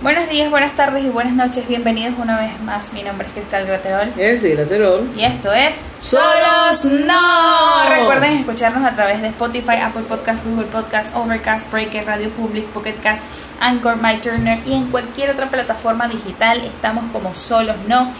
[0.00, 1.66] Buenos días, buenas tardes y buenas noches.
[1.66, 2.92] Bienvenidos una vez más.
[2.92, 4.12] Mi nombre es Cristal Graterol.
[4.18, 5.08] Es Graterol.
[5.16, 7.88] Y esto es Solos No.
[7.88, 12.96] Recuerden escucharnos a través de Spotify, Apple Podcast, Google Podcast, Overcast, Breaker, Radio Public, Pocket
[13.02, 13.22] Cast,
[13.60, 16.60] Anchor, My Turner y en cualquier otra plataforma digital.
[16.60, 18.12] Estamos como Solos No.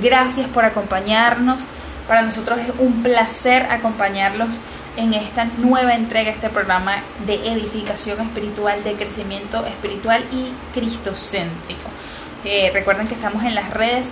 [0.00, 1.64] Gracias por acompañarnos.
[2.06, 4.48] Para nosotros es un placer acompañarlos
[4.96, 11.88] en esta nueva entrega, este programa de edificación espiritual, de crecimiento espiritual y cristocéntrico.
[12.44, 14.10] Eh, recuerden que estamos en las redes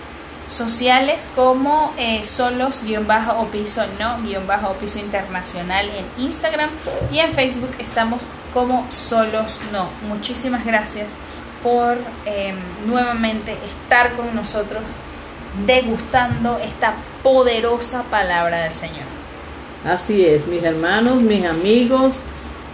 [0.50, 6.70] sociales como eh, solos-o piso no-o piso internacional en Instagram
[7.12, 8.22] y en Facebook estamos
[8.52, 9.88] como solos no.
[10.08, 11.06] Muchísimas gracias
[11.62, 14.82] por em, nuevamente estar con nosotros
[15.66, 19.19] degustando esta poderosa palabra del Señor.
[19.84, 22.16] Así es, mis hermanos, mis amigos,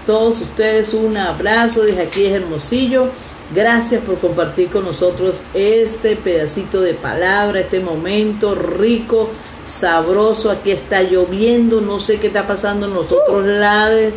[0.06, 3.08] todos ustedes un abrazo desde aquí es Hermosillo.
[3.54, 9.30] Gracias por compartir con nosotros este pedacito de palabra, este momento rico,
[9.66, 10.50] sabroso.
[10.50, 14.12] Aquí está lloviendo, no sé qué está pasando en los otros lados,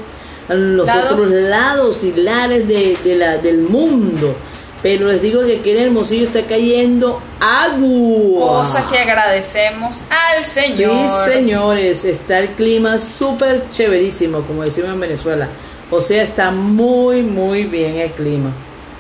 [0.50, 4.36] en los otros lados y lares de, la, del mundo.
[4.82, 8.60] Pero les digo que aquí en Hermosillo está cayendo agua.
[8.60, 11.10] Cosa que agradecemos al Señor.
[11.10, 15.50] Sí, señores, está el clima súper chéverísimo, como decimos en Venezuela.
[15.92, 18.52] O sea, está muy, muy bien el clima.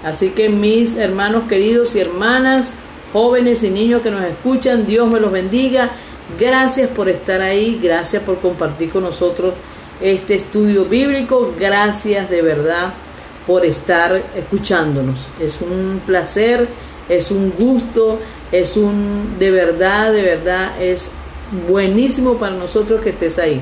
[0.03, 2.73] Así que mis hermanos queridos y hermanas,
[3.13, 5.91] jóvenes y niños que nos escuchan, Dios me los bendiga.
[6.37, 9.53] Gracias por estar ahí, gracias por compartir con nosotros
[10.01, 11.53] este estudio bíblico.
[11.57, 12.93] Gracias de verdad
[13.45, 15.17] por estar escuchándonos.
[15.39, 16.67] Es un placer,
[17.07, 18.19] es un gusto,
[18.51, 21.11] es un, de verdad, de verdad, es
[21.67, 23.61] buenísimo para nosotros que estés ahí.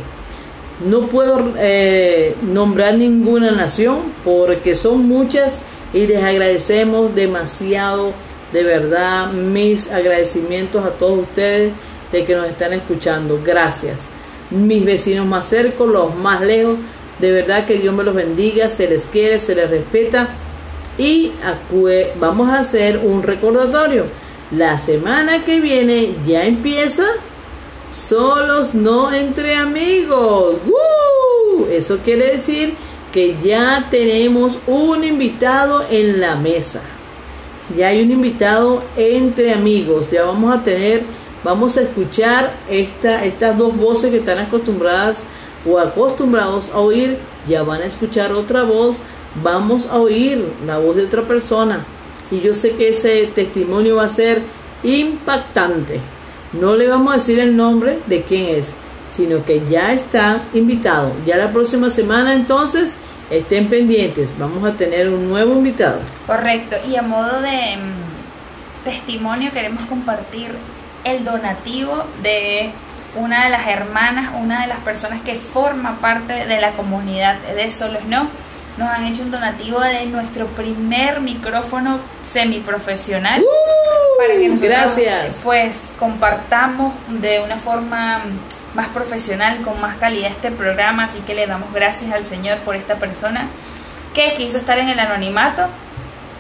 [0.86, 5.62] No puedo eh, nombrar ninguna nación porque son muchas
[5.94, 8.12] y les agradecemos demasiado,
[8.54, 11.72] de verdad, mis agradecimientos a todos ustedes
[12.12, 13.40] de que nos están escuchando.
[13.44, 14.02] Gracias.
[14.52, 16.78] Mis vecinos más cerca, los más lejos,
[17.20, 20.30] de verdad que Dios me los bendiga, se les quiere, se les respeta.
[20.98, 21.32] Y
[22.20, 24.06] vamos a hacer un recordatorio.
[24.52, 27.06] La semana que viene ya empieza
[27.92, 30.58] solos, no entre amigos.
[31.72, 32.74] Eso quiere decir
[33.12, 36.82] que ya tenemos un invitado en la mesa.
[37.76, 40.12] Ya hay un invitado entre amigos.
[40.12, 41.04] Ya vamos a tener,
[41.44, 45.24] vamos a escuchar esta, estas dos voces que están acostumbradas
[45.68, 47.18] o acostumbrados a oír,
[47.48, 49.00] ya van a escuchar otra voz,
[49.44, 51.86] vamos a oír la voz de otra persona.
[52.32, 54.42] Y yo sé que ese testimonio va a ser
[54.84, 56.00] impactante.
[56.54, 58.74] No le vamos a decir el nombre de quién es,
[59.08, 61.12] sino que ya está invitado.
[61.26, 62.96] Ya la próxima semana entonces
[63.30, 66.00] estén pendientes, vamos a tener un nuevo invitado.
[66.26, 70.52] Correcto, y a modo de mm, testimonio queremos compartir
[71.04, 72.72] el donativo de
[73.16, 77.72] una de las hermanas, una de las personas que forma parte de la comunidad de
[77.72, 78.30] Solos No,
[78.78, 84.18] nos han hecho un donativo de nuestro primer micrófono semiprofesional ¡Uh!
[84.18, 85.42] para que nosotros gracias.
[85.44, 88.22] pues compartamos de una forma
[88.76, 92.76] más profesional, con más calidad este programa, así que le damos gracias al Señor por
[92.76, 93.48] esta persona
[94.14, 95.68] que quiso estar en el anonimato,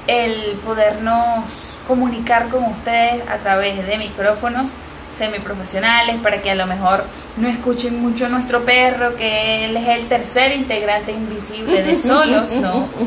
[0.05, 1.45] el podernos
[1.87, 4.71] comunicar con ustedes a través de micrófonos
[5.17, 7.03] semiprofesionales para que a lo mejor
[7.37, 12.51] no escuchen mucho a nuestro perro, que él es el tercer integrante invisible de solos,
[12.53, 12.87] ¿no?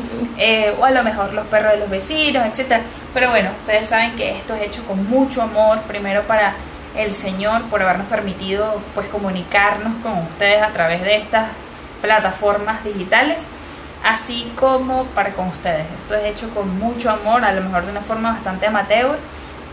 [0.43, 2.81] Eh, o a lo mejor los perros de los vecinos, etcétera.
[3.13, 6.55] Pero bueno, ustedes saben que esto es hecho con mucho amor, primero para
[6.97, 11.49] el Señor por habernos permitido pues comunicarnos con ustedes a través de estas
[12.01, 13.45] plataformas digitales
[14.03, 15.85] así como para con ustedes.
[16.01, 19.17] Esto es hecho con mucho amor, a lo mejor de una forma bastante amateur,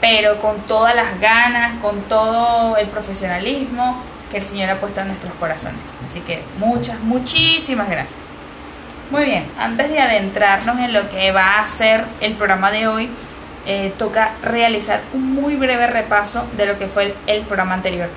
[0.01, 5.09] pero con todas las ganas, con todo el profesionalismo que el Señor ha puesto en
[5.09, 5.81] nuestros corazones.
[6.09, 8.19] Así que muchas, muchísimas gracias.
[9.11, 13.09] Muy bien, antes de adentrarnos en lo que va a ser el programa de hoy,
[13.67, 18.09] eh, toca realizar un muy breve repaso de lo que fue el, programa anterior.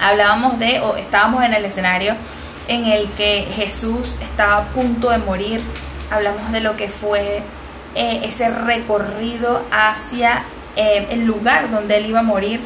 [0.00, 2.14] Hablábamos de, o estábamos en el escenario
[2.68, 5.60] en el que Jesús estaba a punto de morir.
[6.10, 7.42] Hablamos de lo que fue
[7.94, 10.44] eh, ese recorrido hacia
[10.76, 12.60] eh, el lugar donde él iba a morir,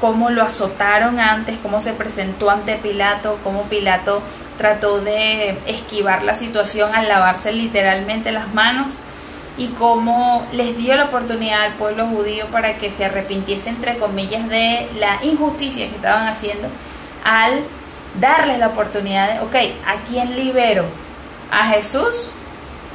[0.00, 4.22] cómo lo azotaron antes, cómo se presentó ante Pilato, cómo Pilato
[4.56, 8.94] trató de esquivar la situación al lavarse literalmente las manos
[9.56, 14.48] y cómo les dio la oportunidad al pueblo judío para que se arrepintiese entre comillas
[14.48, 16.68] de la injusticia que estaban haciendo
[17.24, 17.60] al
[18.20, 19.54] darles la oportunidad de, ok,
[19.86, 20.84] ¿a quién libero?
[21.50, 22.30] ¿A Jesús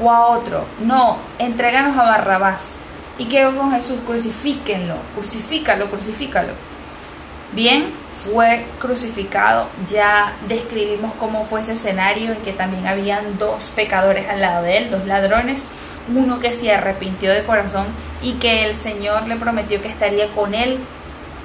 [0.01, 0.65] o a otro?
[0.79, 2.77] No, entréganos a Barrabás
[3.17, 3.97] ¿Y hago con Jesús?
[4.05, 6.53] Crucifíquenlo, crucifícalo, crucifícalo.
[7.53, 7.85] Bien,
[8.23, 9.67] fue crucificado.
[9.91, 14.77] Ya describimos cómo fue ese escenario en que también habían dos pecadores al lado de
[14.77, 15.65] él, dos ladrones,
[16.13, 17.85] uno que se arrepintió de corazón
[18.21, 20.79] y que el Señor le prometió que estaría con él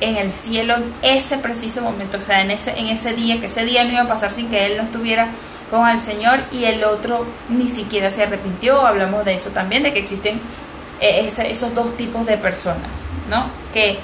[0.01, 3.47] en el cielo en ese preciso momento, o sea, en ese, en ese día, que
[3.47, 5.29] ese día no iba a pasar sin que él no estuviera
[5.71, 9.93] con el Señor y el otro ni siquiera se arrepintió, hablamos de eso también, de
[9.93, 10.41] que existen
[11.01, 12.91] esos dos tipos de personas,
[13.29, 13.47] ¿no?
[13.73, 13.99] Que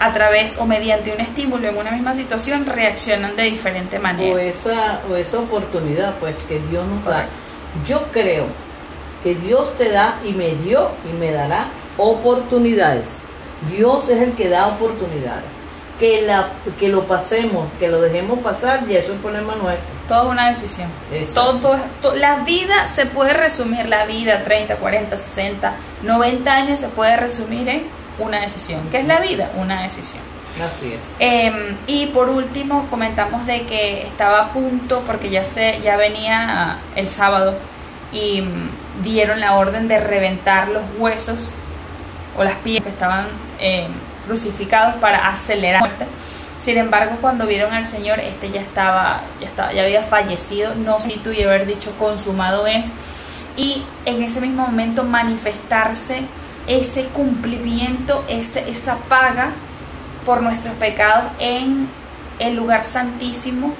[0.00, 4.34] a través o mediante un estímulo en una misma situación reaccionan de diferente manera.
[4.34, 7.26] O esa, o esa oportunidad, pues, que Dios nos da.
[7.86, 8.46] Yo creo
[9.22, 13.18] que Dios te da y me dio y me dará oportunidades.
[13.68, 15.57] Dios es el que da oportunidades.
[15.98, 19.94] Que, la, que lo pasemos, que lo dejemos pasar, y eso es problema nuestro.
[20.06, 20.88] Todo es una decisión.
[21.34, 21.58] Todo,
[22.00, 25.74] todo, la vida se puede resumir, la vida 30, 40, 60,
[26.04, 27.82] 90 años se puede resumir en
[28.18, 28.80] una decisión.
[28.90, 29.50] ¿Qué es la vida?
[29.56, 30.22] Una decisión.
[30.62, 31.14] Así es.
[31.18, 36.78] Em, y por último comentamos de que estaba a punto, porque ya, se, ya venía
[36.96, 37.54] el sábado,
[38.12, 41.52] y mm, dieron la orden de reventar los huesos
[42.36, 43.26] o las piedras que estaban
[43.58, 43.90] em,
[44.28, 46.06] crucificados para acelerar la muerte.
[46.60, 50.98] Sin embargo, cuando vieron al Señor, este ya estaba, ya estaba, ya había fallecido, no
[51.24, 52.92] tú y haber dicho consumado es,
[53.56, 56.22] y en ese mismo momento manifestarse
[56.68, 59.50] ese cumplimiento, ese, esa paga
[60.24, 61.88] por nuestros pecados en
[62.38, 63.74] el lugar santísimo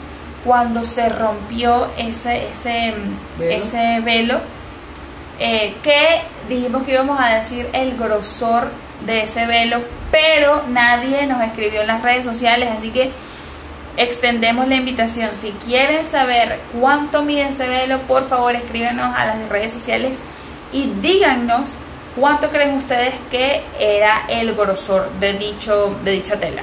[0.44, 2.94] cuando se rompió ese, ese
[3.38, 4.40] velo, ese velo
[5.38, 8.68] eh, que dijimos que íbamos a decir el grosor
[9.08, 9.80] de ese velo,
[10.12, 13.10] pero nadie nos escribió en las redes sociales, así que
[13.96, 15.30] extendemos la invitación.
[15.34, 20.20] Si quieren saber cuánto mide ese velo, por favor escríbenos a las redes sociales
[20.72, 21.74] y díganos
[22.14, 26.62] cuánto creen ustedes que era el grosor de, dicho, de dicha tela.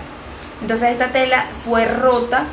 [0.62, 2.46] Entonces esta tela fue rota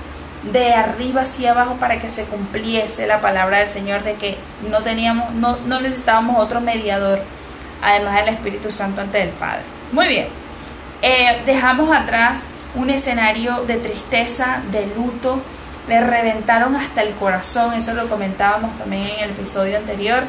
[0.51, 4.37] de arriba hacia abajo para que se cumpliese la palabra del Señor de que
[4.69, 7.21] no teníamos, no, no necesitábamos otro mediador,
[7.81, 9.63] además del Espíritu Santo ante el Padre.
[9.93, 10.27] Muy bien,
[11.03, 12.45] eh, dejamos atrás
[12.75, 15.43] un escenario de tristeza, de luto,
[15.87, 20.23] le reventaron hasta el corazón, eso lo comentábamos también en el episodio anterior.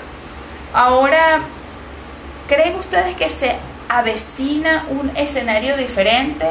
[0.73, 1.39] Ahora,
[2.49, 3.55] ¿creen ustedes que se
[3.87, 6.45] avecina un escenario diferente?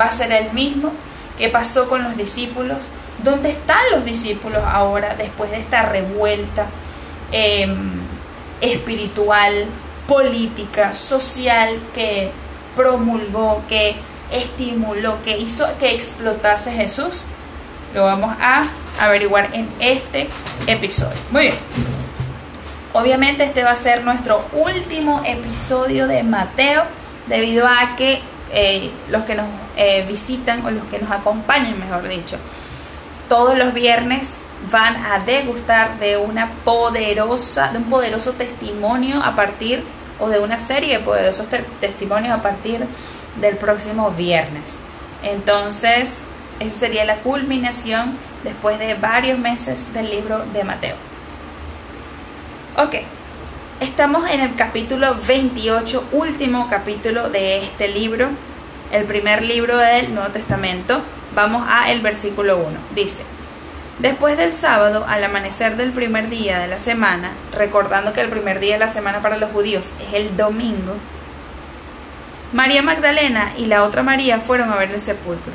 [0.00, 0.90] ¿Va a ser el mismo?
[1.38, 2.78] ¿Qué pasó con los discípulos?
[3.22, 6.66] ¿Dónde están los discípulos ahora después de esta revuelta
[7.30, 7.92] em,
[8.60, 9.66] espiritual,
[10.08, 12.32] política, social que
[12.76, 13.96] promulgó, que
[14.30, 17.22] estimuló, que hizo que explotase Jesús?
[17.94, 18.64] Lo vamos a
[19.00, 20.28] averiguar en este
[20.66, 21.16] episodio.
[21.30, 21.54] Muy bien.
[22.92, 26.84] Obviamente este va a ser nuestro último episodio de Mateo
[27.26, 28.20] debido a que
[28.52, 29.46] eh, los que nos
[29.76, 32.38] eh, visitan o los que nos acompañan, mejor dicho,
[33.28, 34.34] todos los viernes
[34.70, 39.84] van a degustar de una poderosa, de un poderoso testimonio a partir
[40.20, 41.46] o de una serie de poderosos
[41.80, 42.86] testimonios a partir
[43.40, 44.76] del próximo viernes.
[45.22, 46.22] Entonces,
[46.60, 50.96] esa sería la culminación después de varios meses del libro de Mateo.
[52.76, 52.96] Ok,
[53.80, 58.28] estamos en el capítulo 28, último capítulo de este libro,
[58.92, 61.00] el primer libro del Nuevo Testamento.
[61.34, 62.66] Vamos a el versículo 1.
[62.94, 63.22] Dice,
[63.98, 68.60] Después del sábado, al amanecer del primer día de la semana, recordando que el primer
[68.60, 70.96] día de la semana para los judíos es el domingo,
[72.52, 75.54] María Magdalena y la otra María fueron a ver el sepulcro.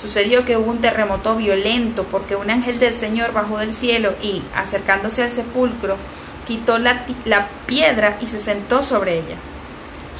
[0.00, 4.42] Sucedió que hubo un terremoto violento porque un ángel del Señor bajó del cielo y,
[4.56, 5.96] acercándose al sepulcro,
[6.48, 9.36] quitó la, la piedra y se sentó sobre ella.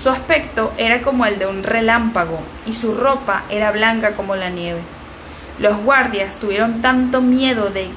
[0.00, 4.50] Su aspecto era como el de un relámpago y su ropa era blanca como la
[4.50, 4.80] nieve.
[5.60, 7.88] Los guardias tuvieron tanto miedo de,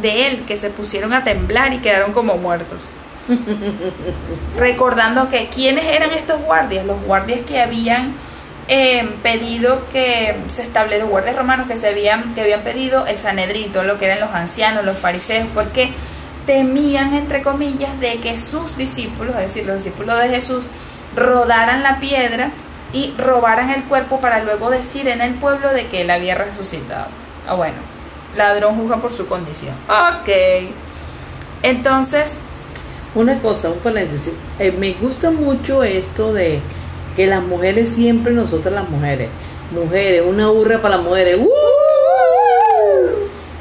[0.00, 2.78] de él que se pusieron a temblar y quedaron como muertos.
[4.56, 8.14] Recordando que quiénes eran estos guardias, los guardias que habían
[8.68, 13.16] eh, pedido que se estableciera, los guardias romanos que se habían, que habían pedido el
[13.16, 15.90] Sanedrito, lo que eran los ancianos, los fariseos, porque
[16.46, 20.64] temían, entre comillas, de que sus discípulos, es decir, los discípulos de Jesús,
[21.16, 22.50] rodaran la piedra
[22.92, 27.06] y robaran el cuerpo para luego decir en el pueblo de que él había resucitado.
[27.46, 27.76] Ah, bueno,
[28.36, 29.74] ladrón juzga por su condición.
[29.88, 30.28] Ok.
[31.62, 32.34] Entonces...
[33.14, 34.34] Una cosa, un paréntesis.
[34.58, 36.60] Eh, me gusta mucho esto de
[37.16, 39.28] que las mujeres siempre, nosotras las mujeres,
[39.72, 41.38] mujeres, una hurra para las mujeres.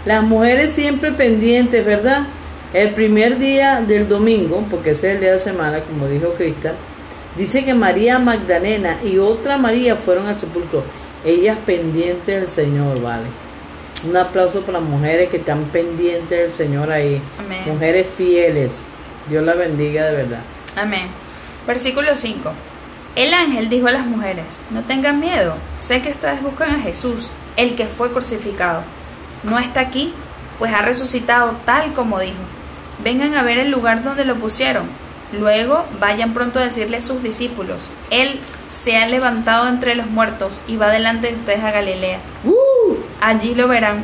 [0.06, 2.28] Las mujeres siempre pendientes, ¿verdad?
[2.74, 6.76] El primer día del domingo, porque ese es el día de semana, como dijo Cristal,
[7.38, 10.84] Dice que María Magdalena y otra María fueron al sepulcro.
[11.24, 13.26] Ellas pendientes del Señor, ¿vale?
[14.08, 17.22] Un aplauso para las mujeres que están pendientes del Señor ahí.
[17.40, 17.62] Amén.
[17.68, 18.72] Mujeres fieles.
[19.30, 20.42] Dios la bendiga de verdad.
[20.76, 21.08] Amén.
[21.68, 22.52] Versículo 5.
[23.16, 27.30] El ángel dijo a las mujeres, no tengan miedo, sé que ustedes buscan a Jesús,
[27.56, 28.84] el que fue crucificado.
[29.44, 30.14] No está aquí,
[30.60, 32.36] pues ha resucitado tal como dijo.
[33.04, 34.86] Vengan a ver el lugar donde lo pusieron.
[35.34, 38.40] Luego vayan pronto a decirle a sus discípulos, Él
[38.72, 42.20] se ha levantado entre los muertos y va delante de ustedes a Galilea.
[42.46, 42.96] ¡Uh!
[43.22, 44.04] Allí lo verán.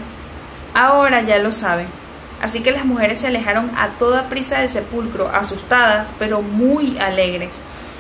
[0.74, 1.88] Ahora ya lo saben.
[2.42, 7.52] Así que las mujeres se alejaron a toda prisa del sepulcro, asustadas, pero muy alegres,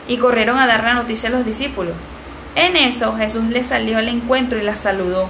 [0.05, 1.93] y corrieron a dar la noticia a los discípulos.
[2.55, 5.29] En eso Jesús les salió al encuentro y las saludó.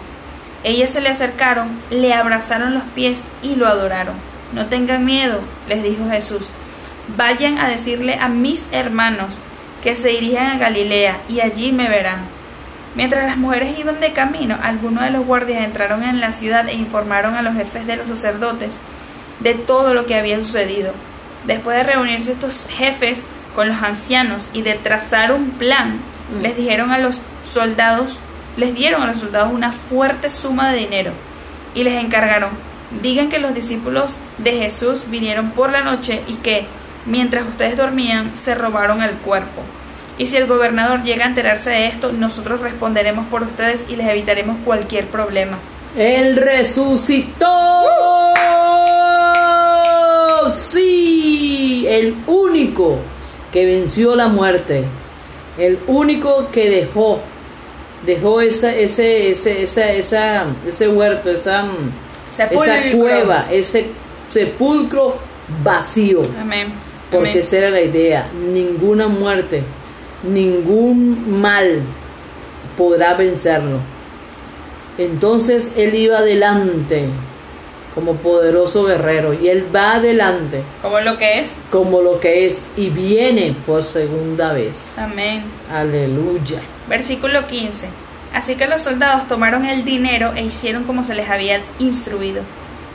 [0.63, 4.15] Ellas se le acercaron, le abrazaron los pies y lo adoraron.
[4.51, 6.47] No tengan miedo, les dijo Jesús.
[7.17, 9.35] Vayan a decirle a mis hermanos
[9.83, 12.19] que se dirijan a Galilea y allí me verán.
[12.95, 16.73] Mientras las mujeres iban de camino, algunos de los guardias entraron en la ciudad e
[16.73, 18.75] informaron a los jefes de los sacerdotes
[19.39, 20.93] de todo lo que había sucedido.
[21.45, 23.21] Después de reunirse estos jefes
[23.55, 25.99] con los ancianos y de trazar un plan,
[26.31, 26.41] Mm.
[26.41, 28.17] les dijeron a los soldados,
[28.57, 31.11] les dieron a los soldados una fuerte suma de dinero
[31.75, 32.49] y les encargaron,
[33.01, 36.65] digan que los discípulos de Jesús vinieron por la noche y que
[37.05, 39.61] mientras ustedes dormían se robaron el cuerpo.
[40.17, 44.07] Y si el gobernador llega a enterarse de esto, nosotros responderemos por ustedes y les
[44.07, 45.57] evitaremos cualquier problema.
[45.97, 47.49] Él resucitó.
[50.49, 52.99] Sí, el único
[53.51, 54.83] que venció la muerte.
[55.57, 57.21] El único que dejó
[58.05, 61.65] dejó esa, ese, ese, esa, esa, ese huerto, esa,
[62.31, 62.49] esa
[62.97, 63.87] cueva, ese
[64.29, 65.17] sepulcro
[65.63, 66.21] vacío.
[66.39, 66.67] Amén.
[67.13, 67.41] Porque Amén.
[67.41, 68.27] esa era la idea.
[68.51, 69.63] Ninguna muerte,
[70.23, 71.81] ningún mal
[72.77, 73.77] podrá vencerlo.
[74.97, 77.05] Entonces él iba adelante
[77.95, 81.57] como poderoso guerrero y él va adelante Como lo que es.
[81.71, 84.97] como lo que es y viene por segunda vez.
[84.97, 85.43] Amén.
[85.71, 86.59] Aleluya.
[86.89, 87.87] Versículo 15.
[88.33, 92.41] Así que los soldados tomaron el dinero e hicieron como se les había instruido.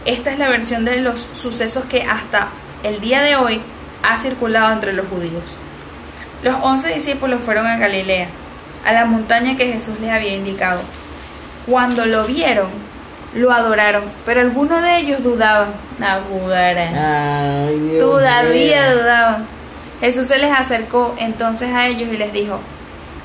[0.05, 2.49] Esta es la versión de los sucesos que hasta
[2.83, 3.61] el día de hoy
[4.03, 5.43] ha circulado entre los judíos.
[6.43, 8.29] Los once discípulos fueron a Galilea,
[8.85, 10.81] a la montaña que Jesús les había indicado.
[11.67, 12.69] Cuando lo vieron,
[13.35, 15.69] lo adoraron, pero algunos de ellos dudaban.
[16.95, 18.99] Ay, Dios Todavía mío.
[18.99, 19.47] dudaban.
[20.01, 22.61] Jesús se les acercó entonces a ellos y les dijo,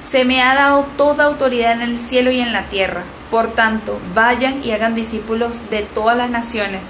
[0.02, 3.04] se me ha dado toda autoridad en el cielo y en la tierra.
[3.32, 6.82] Por tanto, vayan y hagan discípulos de todas las naciones,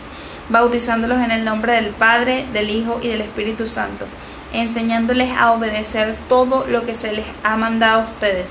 [0.50, 4.06] bautizándolos en el nombre del Padre, del Hijo y del Espíritu Santo,
[4.52, 8.48] enseñándoles a obedecer todo lo que se les ha mandado a ustedes.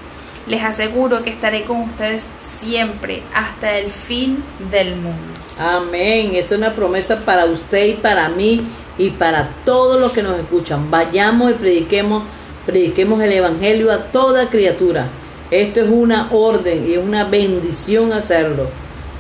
[0.47, 5.33] Les aseguro que estaré con ustedes siempre, hasta el fin del mundo.
[5.59, 6.33] Amén.
[6.35, 8.63] Es una promesa para usted y para mí
[8.99, 10.91] y para todos los que nos escuchan.
[10.91, 12.25] Vayamos y prediquemos,
[12.67, 15.07] prediquemos el evangelio a toda criatura.
[15.51, 18.69] Esto es una orden y es una bendición hacerlo.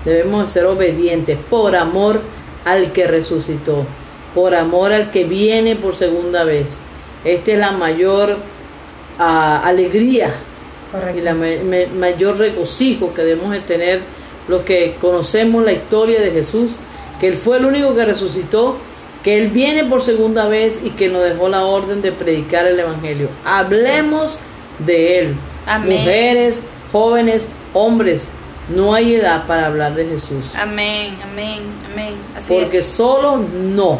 [0.04, 2.20] Debemos ser obedientes por amor
[2.64, 3.84] al que resucitó,
[4.34, 6.66] por amor al que viene por segunda vez.
[7.24, 8.36] Esta es la mayor
[9.18, 10.34] ah, alegría
[11.16, 14.00] y la ma- ma- mayor regocijo que debemos de tener
[14.48, 16.72] los que conocemos la historia de Jesús,
[17.20, 18.76] que Él fue el único que resucitó,
[19.22, 22.78] que Él viene por segunda vez y que nos dejó la orden de predicar el
[22.80, 23.28] Evangelio.
[23.44, 24.38] Hablemos
[24.80, 25.34] de Él.
[25.66, 25.98] Amén.
[26.00, 28.28] Mujeres, jóvenes, hombres,
[28.68, 30.46] no hay edad para hablar de Jesús.
[30.58, 31.60] Amén, amén,
[31.92, 32.14] amén.
[32.38, 32.86] Así Porque es.
[32.86, 33.98] solo no,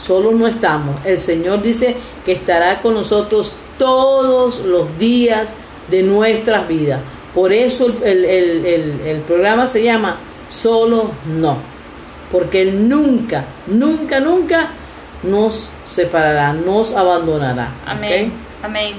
[0.00, 0.96] solo no estamos.
[1.04, 5.54] El Señor dice que estará con nosotros todos los días
[5.90, 7.00] de nuestras vidas.
[7.34, 10.16] Por eso el, el- el- el programa se llama
[10.48, 11.56] Solo no.
[12.30, 14.68] Porque Él nunca, nunca, nunca
[15.22, 17.68] nos separará, nos abandonará.
[17.86, 18.94] Amén, amén.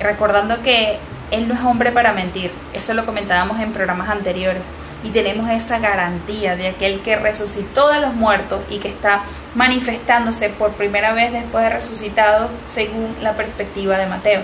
[0.00, 0.98] Recordando que
[1.34, 4.62] Él no es hombre para mentir, eso lo comentábamos en programas anteriores.
[5.02, 9.22] Y tenemos esa garantía de aquel que resucitó de los muertos y que está
[9.54, 14.40] manifestándose por primera vez después de resucitado según la perspectiva de Mateo.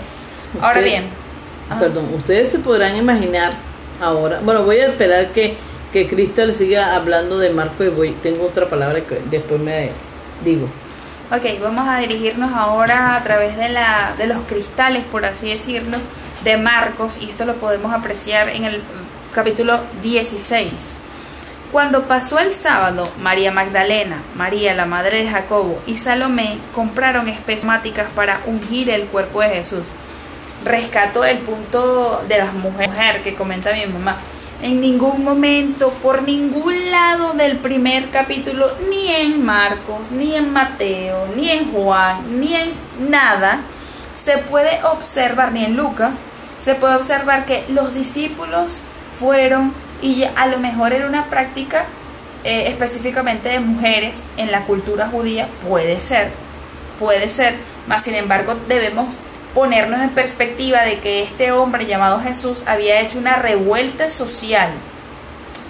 [0.61, 1.05] Ahora bien,
[1.71, 1.81] ajá.
[1.81, 3.53] Perdón, ustedes se podrán imaginar
[4.01, 4.41] ahora.
[4.43, 5.57] Bueno, voy a esperar que,
[5.93, 8.11] que Cristo le siga hablando de Marco y voy.
[8.23, 9.91] Tengo otra palabra que después me
[10.45, 10.69] digo.
[11.33, 15.97] Ok, vamos a dirigirnos ahora a través de, la, de los cristales, por así decirlo,
[16.43, 18.83] de Marcos, y esto lo podemos apreciar en el
[19.33, 20.73] capítulo 16.
[21.71, 28.09] Cuando pasó el sábado, María Magdalena, María la madre de Jacobo y Salomé compraron espesmáticas
[28.17, 29.85] para ungir el cuerpo de Jesús.
[30.65, 34.17] rescato el punto de las mujeres que comenta mi mamá.
[34.62, 41.29] En ningún momento, por ningún lado del primer capítulo, ni en Marcos, ni en Mateo,
[41.35, 42.73] ni en Juan, ni en
[43.11, 43.61] nada,
[44.14, 46.21] se puede observar, ni en Lucas,
[46.61, 48.83] se puede observar que los discípulos
[49.19, 51.87] fueron, y a lo mejor era una práctica
[52.45, 56.33] eh, específicamente de mujeres en la cultura judía, puede ser,
[56.99, 57.55] puede ser,
[57.87, 59.19] mas sin embargo debemos
[59.54, 64.71] ponernos en perspectiva de que este hombre llamado Jesús había hecho una revuelta social.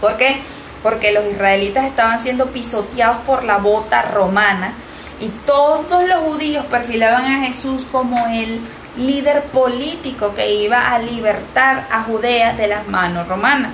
[0.01, 0.41] ¿Por qué?
[0.83, 4.75] Porque los israelitas estaban siendo pisoteados por la bota romana
[5.21, 8.61] y todos los judíos perfilaban a Jesús como el
[8.97, 13.73] líder político que iba a libertar a Judea de las manos romanas.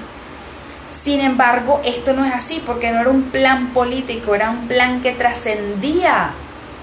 [0.90, 5.02] Sin embargo, esto no es así porque no era un plan político, era un plan
[5.02, 6.30] que trascendía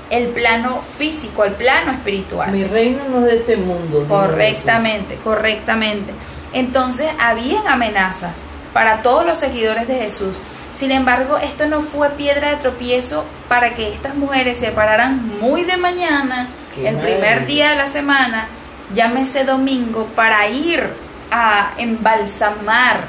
[0.09, 2.51] el plano físico, el plano espiritual.
[2.51, 4.05] Mi reino no es de este mundo.
[4.07, 6.13] Correctamente, correctamente.
[6.53, 8.33] Entonces, habían amenazas
[8.73, 10.39] para todos los seguidores de Jesús.
[10.71, 15.63] Sin embargo, esto no fue piedra de tropiezo para que estas mujeres se pararan muy
[15.63, 18.47] de mañana, el primer día de la semana,
[18.95, 20.83] llámese domingo, para ir
[21.29, 23.01] a embalsamar,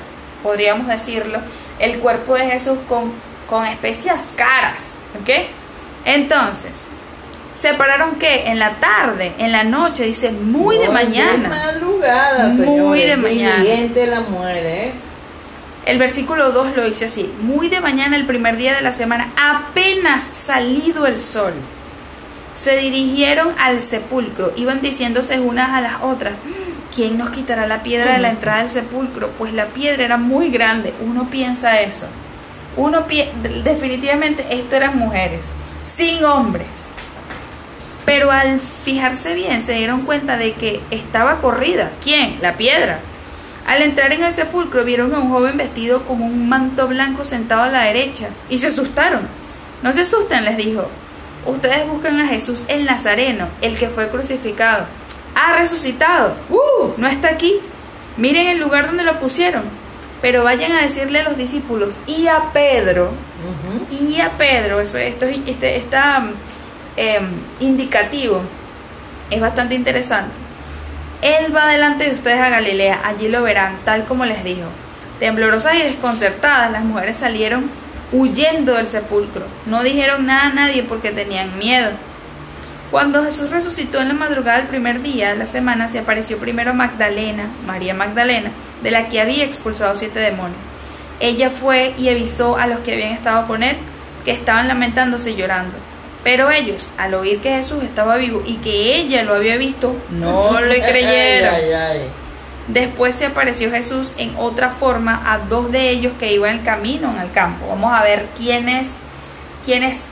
[0.43, 1.39] podríamos decirlo,
[1.79, 3.13] el cuerpo de Jesús con,
[3.49, 4.97] con especias caras.
[5.21, 5.31] ¿Ok?
[6.05, 6.73] Entonces,
[7.55, 11.49] se pararon que en la tarde, en la noche, dice muy de mañana.
[11.49, 13.63] madrugada, muy de mañana.
[13.63, 14.87] la.
[14.87, 14.93] ¿eh?
[15.87, 19.31] El versículo 2 lo dice así, muy de mañana el primer día de la semana,
[19.37, 21.53] apenas salido el sol,
[22.55, 26.35] se dirigieron al sepulcro, iban diciéndose unas a las otras,
[26.95, 29.29] ¿quién nos quitará la piedra de la entrada del sepulcro?
[29.37, 32.07] Pues la piedra era muy grande, uno piensa eso,
[32.77, 33.05] uno
[33.63, 35.51] definitivamente esto eran mujeres,
[35.85, 36.67] sin hombres.
[38.05, 41.93] Pero al fijarse bien se dieron cuenta de que estaba corrida.
[42.03, 42.38] ¿Quién?
[42.43, 42.99] La piedra.
[43.67, 47.62] Al entrar en el sepulcro vieron a un joven vestido con un manto blanco sentado
[47.62, 49.23] a la derecha y se asustaron.
[49.83, 50.88] No se asusten, les dijo.
[51.47, 54.87] Ustedes buscan a Jesús el Nazareno, el que fue crucificado.
[55.35, 56.35] Ha resucitado.
[56.51, 57.55] Uh, no está aquí.
[58.16, 59.62] Miren el lugar donde lo pusieron.
[60.20, 63.12] Pero vayan a decirle a los discípulos y a Pedro,
[63.90, 66.24] y a Pedro, eso, esto este, está
[66.96, 67.28] em,
[67.61, 68.42] indicativo,
[69.30, 70.44] es bastante interesante
[71.24, 74.68] él va delante de ustedes a Galilea, allí lo verán, tal como les dijo.
[75.20, 77.70] Temblorosas y desconcertadas, las mujeres salieron
[78.12, 79.46] huyendo del sepulcro.
[79.64, 81.92] No dijeron nada a nadie porque tenían miedo.
[82.90, 86.74] Cuando Jesús resucitó en la madrugada del primer día de la semana, se apareció primero
[86.74, 88.50] Magdalena, María Magdalena,
[88.83, 90.61] de la que había expulsado siete demonios.
[91.20, 93.77] Ella fue y avisó a los que habían estado con él
[94.24, 95.77] que estaban lamentándose y llorando.
[96.24, 100.59] Pero ellos, al oír que Jesús estaba vivo y que ella lo había visto, no
[100.61, 101.55] le creyeron.
[102.66, 107.12] Después se apareció Jesús en otra forma a dos de ellos que iban en camino
[107.14, 107.68] en el campo.
[107.68, 108.94] Vamos a ver quiénes,
[109.66, 110.07] quiénes,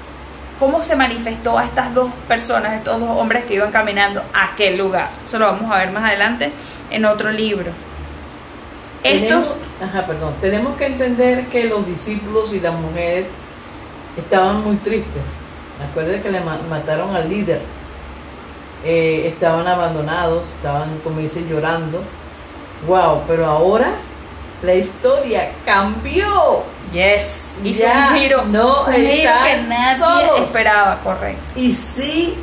[0.59, 4.77] cómo se manifestó a estas dos personas, estos dos hombres que iban caminando a aquel
[4.77, 5.09] lugar.
[5.27, 6.53] Eso lo vamos a ver más adelante
[6.91, 7.73] en otro libro.
[9.05, 9.47] Estos,
[9.81, 13.29] ajá, perdón, tenemos que entender que los discípulos y las mujeres
[14.17, 15.23] estaban muy tristes
[15.91, 17.61] Acuérdense que le mataron al líder.
[18.85, 22.03] Eh, estaban abandonados, estaban, como dice, llorando.
[22.87, 23.93] Wow, pero ahora
[24.63, 26.65] la historia cambió.
[26.93, 31.43] Yes, hizo un giro, no un que nadie esperaba, correcto.
[31.57, 32.35] Y sí,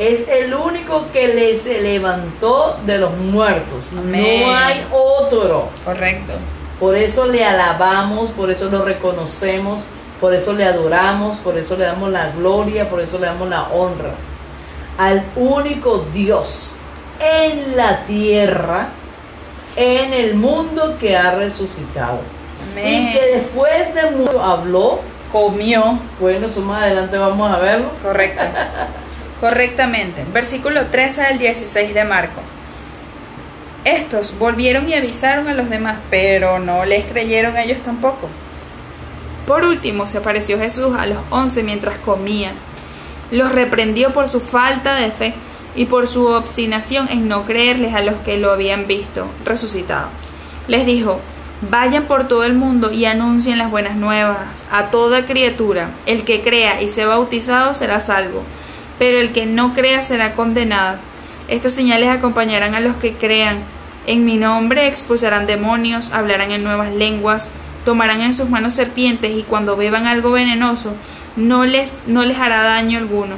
[0.00, 3.84] es el único que le se levantó de los muertos.
[3.92, 5.68] No hay otro.
[5.84, 6.32] Correcto.
[6.80, 9.82] Por eso le alabamos, por eso lo reconocemos,
[10.20, 13.64] por eso le adoramos, por eso le damos la gloria, por eso le damos la
[13.64, 14.14] honra
[15.00, 16.72] al único Dios
[17.18, 18.88] en la tierra,
[19.74, 22.20] en el mundo que ha resucitado.
[22.76, 25.00] Y que después de mucho habló,
[25.32, 25.98] comió.
[26.20, 27.90] Bueno, eso más adelante vamos a verlo.
[28.02, 28.44] Correcto.
[29.40, 30.24] Correctamente.
[30.32, 32.44] Versículo 13 al 16 de Marcos.
[33.84, 38.28] Estos volvieron y avisaron a los demás, pero no les creyeron ellos tampoco.
[39.46, 42.54] Por último, se apareció Jesús a los once mientras comían.
[43.30, 45.34] Los reprendió por su falta de fe
[45.74, 50.08] y por su obstinación en no creerles a los que lo habían visto resucitado.
[50.68, 51.20] Les dijo,
[51.70, 54.38] vayan por todo el mundo y anuncien las buenas nuevas
[54.70, 55.90] a toda criatura.
[56.06, 58.42] El que crea y sea bautizado será salvo,
[59.00, 60.98] pero el que no crea será condenado.
[61.48, 63.56] Estas señales acompañarán a los que crean.
[64.06, 67.48] En mi nombre expulsarán demonios, hablarán en nuevas lenguas,
[67.86, 70.94] tomarán en sus manos serpientes y cuando beban algo venenoso
[71.34, 73.36] no les, no les hará daño alguno.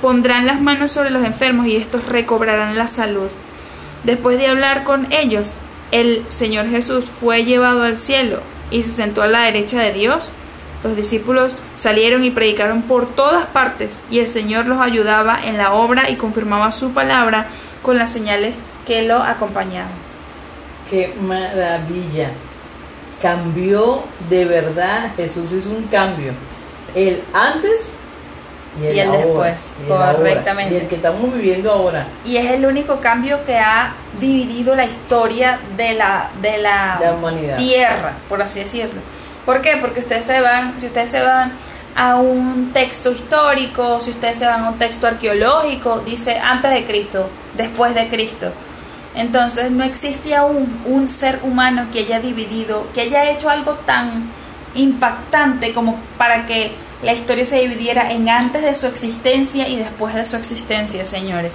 [0.00, 3.28] Pondrán las manos sobre los enfermos y estos recobrarán la salud.
[4.02, 5.52] Después de hablar con ellos,
[5.90, 8.40] el Señor Jesús fue llevado al cielo
[8.70, 10.32] y se sentó a la derecha de Dios.
[10.82, 15.72] Los discípulos salieron y predicaron por todas partes y el Señor los ayudaba en la
[15.74, 17.46] obra y confirmaba su palabra
[17.82, 19.90] con las señales que lo acompañaban.
[20.90, 22.30] Qué maravilla.
[23.20, 25.12] Cambió de verdad.
[25.16, 26.32] Jesús hizo un cambio.
[26.94, 27.94] El antes
[28.82, 30.74] y el, Y el ahora, después, y el ahora, correctamente.
[30.74, 32.06] y el que estamos viviendo ahora.
[32.24, 37.12] Y es el único cambio que ha dividido la historia de la, de la, La
[37.12, 37.56] humanidad.
[37.56, 39.00] tierra, por así decirlo.
[39.44, 39.76] ¿Por qué?
[39.80, 41.52] Porque ustedes se van, si ustedes se van
[41.94, 46.84] a un texto histórico, si ustedes se van a un texto arqueológico, dice antes de
[46.84, 48.52] Cristo, después de Cristo.
[49.14, 54.30] Entonces no existe aún un ser humano que haya dividido, que haya hecho algo tan
[54.74, 60.14] impactante como para que la historia se dividiera en antes de su existencia y después
[60.14, 61.52] de su existencia, señores.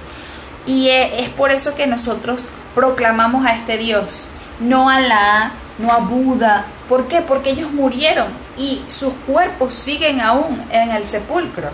[0.66, 2.42] Y es por eso que nosotros
[2.74, 4.24] proclamamos a este Dios,
[4.60, 6.66] no a Alá, no a Buda.
[6.88, 7.20] ¿Por qué?
[7.20, 11.70] Porque ellos murieron y sus cuerpos siguen aún en el sepulcro.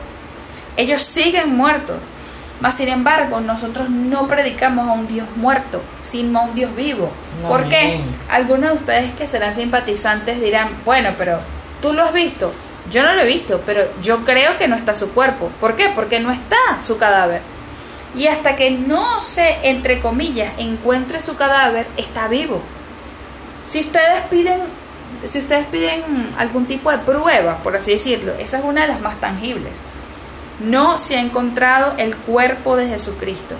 [0.76, 1.96] Ellos siguen muertos.
[2.60, 7.10] Mas sin embargo, nosotros no predicamos a un Dios muerto, sino a un Dios vivo.
[7.46, 8.00] ¿Por qué?
[8.30, 11.40] Algunos de ustedes que serán simpatizantes dirán, bueno, pero
[11.82, 12.52] tú lo has visto.
[12.90, 15.50] Yo no lo he visto, pero yo creo que no está su cuerpo.
[15.60, 15.90] ¿Por qué?
[15.94, 17.42] Porque no está su cadáver.
[18.16, 22.62] Y hasta que no se, entre comillas, encuentre su cadáver, está vivo.
[23.64, 24.60] Si ustedes piden,
[25.24, 26.02] si ustedes piden
[26.38, 29.72] algún tipo de prueba, por así decirlo, esa es una de las más tangibles.
[30.60, 33.56] No se ha encontrado el cuerpo de Jesucristo.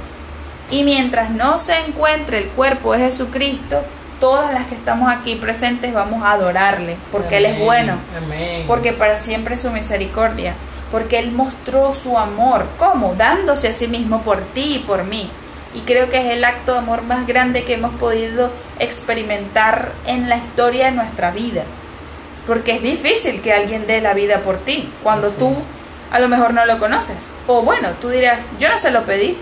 [0.70, 3.82] Y mientras no se encuentre el cuerpo de Jesucristo,
[4.20, 8.64] todas las que estamos aquí presentes vamos a adorarle, porque Él es bueno, Amén.
[8.66, 10.54] porque para siempre es su misericordia,
[10.90, 13.14] porque Él mostró su amor, ¿cómo?
[13.16, 15.30] Dándose a sí mismo por ti y por mí.
[15.74, 20.28] Y creo que es el acto de amor más grande que hemos podido experimentar en
[20.28, 21.64] la historia de nuestra vida.
[22.46, 25.36] Porque es difícil que alguien dé la vida por ti cuando Sí.
[25.38, 25.56] tú
[26.12, 27.16] a lo mejor no lo conoces.
[27.46, 29.36] O bueno, tú dirás, yo no se lo pedí.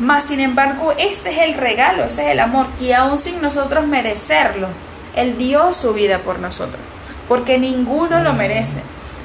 [0.00, 3.86] Mas sin embargo, ese es el regalo, ese es el amor, que aún sin nosotros
[3.86, 4.68] merecerlo,
[5.14, 6.80] Él dio su vida por nosotros.
[7.28, 8.80] Porque ninguno lo merece.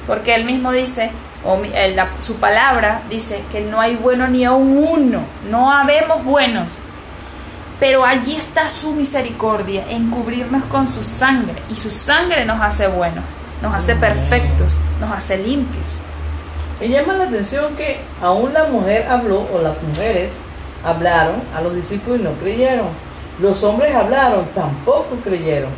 [0.06, 1.10] Porque Él mismo dice,
[1.44, 6.24] o eh, la- su palabra dice que no hay bueno ni aun uno, no habemos
[6.24, 6.68] buenos.
[7.80, 11.54] Pero allí está su misericordia, en cubrirnos con su sangre.
[11.70, 13.24] Y su sangre nos hace buenos,
[13.60, 15.84] nos hace perfectos, nos hace limpios.
[16.80, 20.34] Me llama la atención que aún la mujer habló, o las mujeres
[20.84, 22.86] hablaron a los discípulos y no creyeron.
[23.40, 25.70] Los hombres hablaron, tampoco creyeron.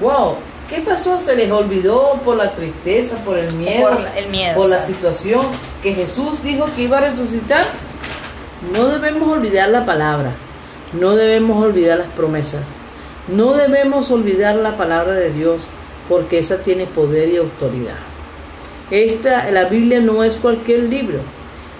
[0.00, 0.36] ¡Wow!
[0.68, 1.18] ¿Qué pasó?
[1.20, 3.82] ¿Se les olvidó por la tristeza, por el miedo?
[3.90, 4.94] Por la- el miedo, Por la ¿sabes?
[4.94, 5.42] situación
[5.82, 7.64] que Jesús dijo que iba a resucitar.
[8.72, 10.30] No debemos olvidar la palabra.
[10.94, 12.62] No debemos olvidar las promesas.
[13.28, 15.62] No debemos olvidar la palabra de Dios
[16.08, 17.96] porque esa tiene poder y autoridad.
[18.90, 21.18] Esta, la Biblia no es cualquier libro,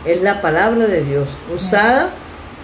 [0.06, 2.10] es la palabra de Dios, usada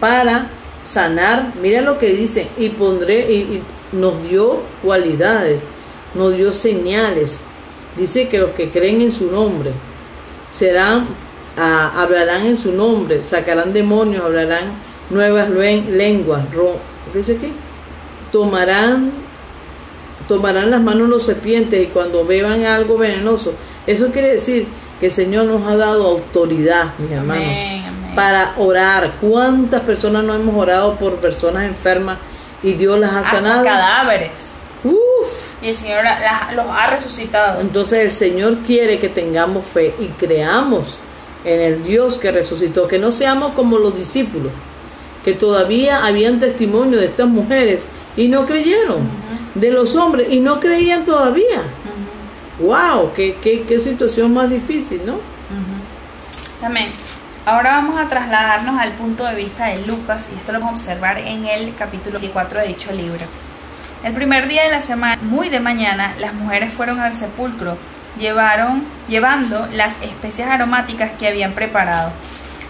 [0.00, 0.46] para
[0.88, 1.52] sanar.
[1.60, 5.60] Mira lo que dice, y pondré, y, y nos dio cualidades,
[6.14, 7.40] nos dio señales.
[7.96, 9.70] Dice que los que creen en su nombre
[10.50, 11.06] serán,
[11.58, 14.64] ah, hablarán en su nombre, sacarán demonios, hablarán
[15.10, 16.42] nuevas lenguas.
[16.54, 16.76] ro-
[17.12, 17.52] ¿Qué dice aquí?
[18.32, 19.10] Tomarán
[20.28, 23.52] tomarán las manos los serpientes y cuando beban algo venenoso.
[23.84, 24.66] Eso quiere decir
[25.00, 28.14] que el Señor nos ha dado autoridad, mis hermanos, Amén, amén.
[28.14, 29.10] para orar.
[29.20, 32.18] ¿Cuántas personas no hemos orado por personas enfermas
[32.62, 33.64] y Dios las ha Hasta sanado?
[33.64, 34.30] cadáveres.
[35.62, 37.60] Y el Señor la- los ha resucitado.
[37.60, 40.98] Entonces el Señor quiere que tengamos fe y creamos
[41.44, 44.52] en el Dios que resucitó, que no seamos como los discípulos,
[45.24, 49.00] que todavía habían testimonio de estas mujeres y no creyeron,
[49.54, 51.62] de los hombres y no creían todavía.
[52.58, 53.12] ¡Wow!
[53.14, 55.14] Qué, qué, qué situación más difícil, ¿no?
[56.62, 56.88] Amén.
[57.46, 60.84] Ahora vamos a trasladarnos al punto de vista de Lucas y esto lo vamos a
[60.84, 63.24] observar en el capítulo 24 de dicho libro.
[64.02, 67.76] El primer día de la semana, muy de mañana, las mujeres fueron al sepulcro,
[68.18, 72.10] llevaron, llevando las especias aromáticas que habían preparado.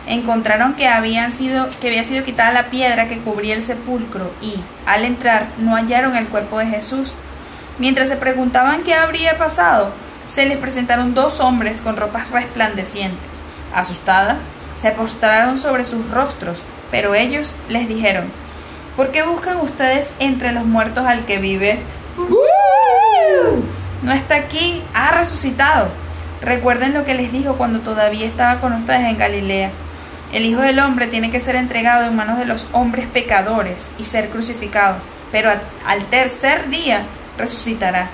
[0.09, 4.55] Encontraron que, habían sido, que había sido quitada la piedra que cubría el sepulcro y,
[4.87, 7.15] al entrar, no hallaron el cuerpo de Jesús.
[7.79, 9.93] Mientras se preguntaban qué habría pasado,
[10.29, 13.31] se les presentaron dos hombres con ropas resplandecientes.
[13.73, 14.39] Asustadas,
[14.83, 16.59] se postraron sobre sus rostros,
[16.91, 18.25] pero ellos les dijeron,
[19.01, 21.79] ¿por qué buscan ustedes entre los muertos al que vive?
[24.03, 25.89] No está aquí, ha resucitado.
[26.43, 29.71] Recuerden lo que les dijo cuando todavía estaba con ustedes en Galilea.
[30.35, 34.05] El Hijo del Hombre tiene que ser entregado en manos de los hombres pecadores y
[34.05, 34.97] ser crucificado,
[35.33, 35.51] pero
[35.87, 37.01] al tercer día
[37.39, 38.11] resucitará.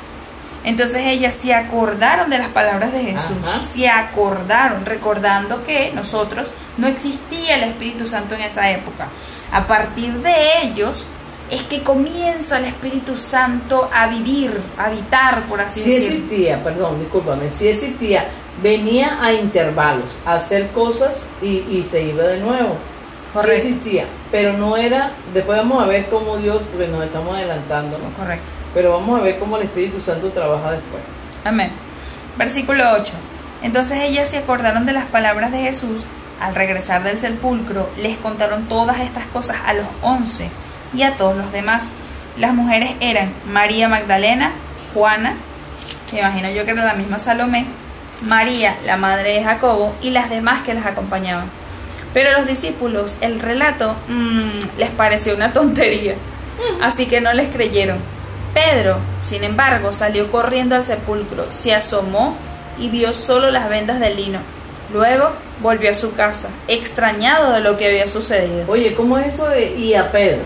[0.62, 6.46] Entonces ellas se acordaron de las palabras de Jesús, se acordaron, recordando que nosotros
[6.76, 9.08] no existía el Espíritu Santo en esa época.
[9.52, 11.04] A partir de ellos
[11.50, 16.00] es que comienza el Espíritu Santo a vivir, a habitar, por así decirlo.
[16.00, 18.26] Sí existía, perdón, discúlpame, sí existía,
[18.62, 22.76] venía a intervalos, a hacer cosas y, se iba de nuevo.
[23.32, 23.62] Correcto.
[23.62, 27.98] Sí existía, pero no era, después vamos a ver cómo Dios, porque nos estamos adelantando,
[27.98, 28.10] ¿no?
[28.16, 28.46] Correcto.
[28.74, 31.02] Pero vamos a ver cómo el Espíritu Santo trabaja después.
[31.44, 31.70] Amén.
[32.36, 33.12] Versículo 8.
[33.62, 36.02] Entonces ellas se acordaron de las palabras de Jesús.
[36.40, 40.50] Al regresar del sepulcro, les contaron todas estas cosas a los once
[40.94, 41.88] y a todos los demás.
[42.38, 44.52] Las mujeres eran María Magdalena,
[44.92, 45.34] Juana,
[46.12, 47.66] me imagino yo que era la misma Salomé,
[48.22, 51.46] María, la madre de Jacobo, y las demás que las acompañaban.
[52.14, 56.14] Pero a los discípulos el relato mm, les pareció una tontería,
[56.82, 57.98] así que no les creyeron.
[58.54, 62.36] Pedro, sin embargo, salió corriendo al sepulcro, se asomó
[62.78, 64.38] y vio solo las vendas de lino.
[64.92, 68.64] Luego volvió a su casa, extrañado de lo que había sucedido.
[68.68, 70.42] Oye, ¿cómo es eso de y a Pedro?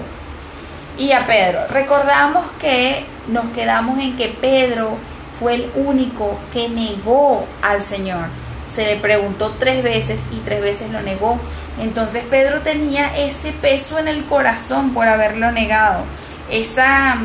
[0.98, 1.60] Y a Pedro.
[1.68, 4.96] Recordamos que nos quedamos en que Pedro
[5.38, 8.26] fue el único que negó al Señor.
[8.68, 11.40] Se le preguntó tres veces y tres veces lo negó.
[11.80, 16.04] Entonces Pedro tenía ese peso en el corazón por haberlo negado.
[16.50, 17.16] Esa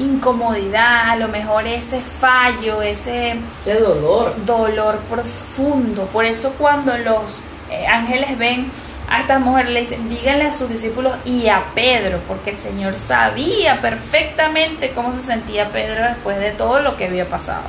[0.00, 4.34] incomodidad, a lo mejor ese fallo, ese, dolor.
[4.44, 6.06] dolor profundo.
[6.06, 8.70] Por eso cuando los eh, ángeles ven
[9.08, 12.96] a esta mujer le dicen, díganle a sus discípulos y a Pedro, porque el Señor
[12.96, 17.64] sabía perfectamente cómo se sentía Pedro después de todo lo que había pasado.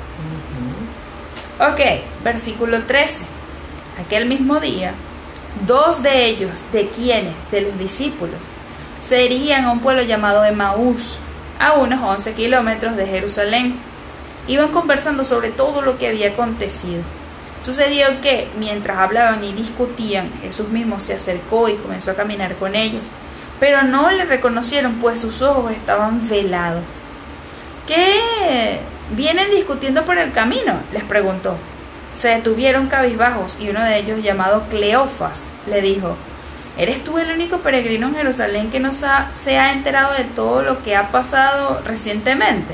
[1.59, 1.79] Ok,
[2.23, 3.25] versículo 13.
[4.05, 4.93] Aquel mismo día,
[5.65, 8.35] dos de ellos, de quienes, de los discípulos,
[9.01, 11.17] se irían a un pueblo llamado Emaús,
[11.61, 13.75] a unos 11 kilómetros de Jerusalén.
[14.47, 17.03] Iban conversando sobre todo lo que había acontecido.
[17.63, 22.73] Sucedió que, mientras hablaban y discutían, Jesús mismo se acercó y comenzó a caminar con
[22.73, 23.03] ellos,
[23.59, 26.83] pero no le reconocieron, pues sus ojos estaban velados.
[27.85, 28.79] ¿Qué
[29.11, 30.79] vienen discutiendo por el camino?
[30.91, 31.55] les preguntó.
[32.15, 36.17] Se detuvieron cabizbajos y uno de ellos, llamado Cleofas, le dijo,
[36.81, 40.81] ¿Eres tú el único peregrino en Jerusalén que no se ha enterado de todo lo
[40.81, 42.73] que ha pasado recientemente?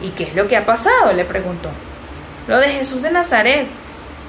[0.00, 1.12] ¿Y qué es lo que ha pasado?
[1.14, 1.68] le preguntó.
[2.48, 3.66] Lo de Jesús de Nazaret.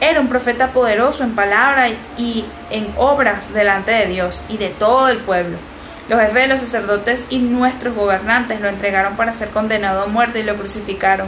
[0.02, 5.08] Era un profeta poderoso en palabra y en obras delante de Dios y de todo
[5.08, 5.56] el pueblo.
[6.10, 10.42] Los jefes de los sacerdotes y nuestros gobernantes lo entregaron para ser condenado a muerte
[10.42, 11.28] y lo crucificaron.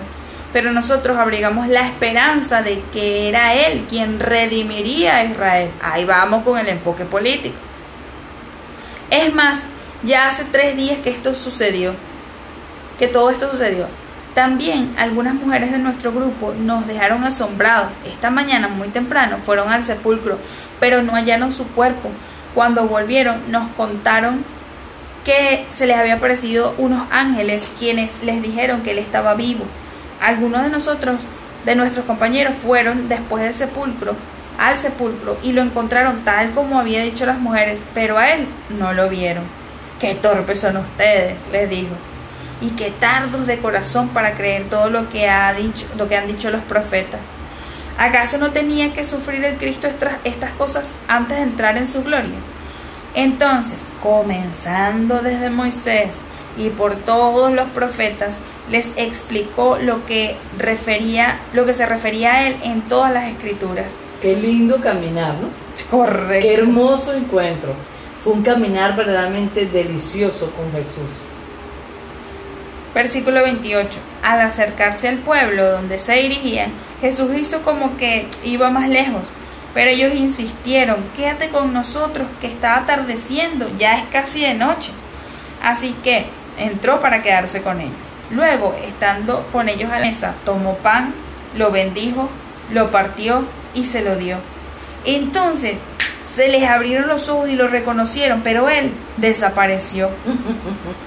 [0.52, 5.70] Pero nosotros abrigamos la esperanza de que era Él quien redimiría a Israel.
[5.82, 7.69] Ahí vamos con el enfoque político.
[9.12, 9.64] Es más,
[10.04, 11.94] ya hace tres días que esto sucedió,
[13.00, 13.88] que todo esto sucedió.
[14.36, 17.92] También algunas mujeres de nuestro grupo nos dejaron asombrados.
[18.06, 20.38] Esta mañana muy temprano fueron al sepulcro,
[20.80, 22.10] pero no hallaron su cuerpo.
[22.54, 24.44] Cuando volvieron nos contaron
[25.26, 29.66] que se les había aparecido unos ángeles quienes les dijeron que él estaba vivo.
[30.22, 31.18] Algunos de nosotros,
[31.66, 34.16] de nuestros compañeros, fueron después del sepulcro
[34.60, 38.46] al sepulcro y lo encontraron tal como había dicho las mujeres, pero a él
[38.78, 39.44] no lo vieron.
[40.00, 41.96] Qué torpes son ustedes, les dijo
[42.62, 46.28] y qué tardos de corazón para creer todo lo que, ha dicho, lo que han
[46.28, 47.20] dicho los profetas.
[47.98, 49.88] ¿Acaso no tenía que sufrir el Cristo
[50.24, 52.38] estas cosas antes de entrar en su gloria?
[53.14, 56.18] Entonces, comenzando desde Moisés
[56.58, 58.38] y por todos los profetas,
[58.70, 63.88] les explicó lo que refería, lo que se refería a él en todas las escrituras.
[64.22, 65.48] Qué lindo caminar, ¿no?
[65.90, 66.48] Correcto.
[66.48, 67.74] Qué hermoso encuentro.
[68.24, 71.10] Fue un caminar verdaderamente delicioso con Jesús.
[72.94, 73.98] Versículo 28.
[74.24, 79.24] Al acercarse al pueblo donde se dirigían, Jesús hizo como que iba más lejos,
[79.74, 84.92] pero ellos insistieron, quédate con nosotros, que está atardeciendo, ya es casi de noche.
[85.64, 86.26] Así que
[86.58, 87.94] entró para quedarse con ellos.
[88.32, 91.14] Luego, estando con ellos a la mesa, tomó pan,
[91.58, 92.30] lo bendijo,
[92.72, 94.38] lo partió y se lo dio.
[95.06, 95.78] Entonces
[96.22, 100.10] se les abrieron los ojos y lo reconocieron, pero él desapareció.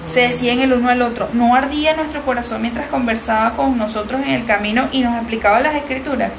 [0.05, 4.31] Se decían el uno al otro, no ardía nuestro corazón mientras conversaba con nosotros en
[4.31, 6.31] el camino y nos explicaba las escrituras.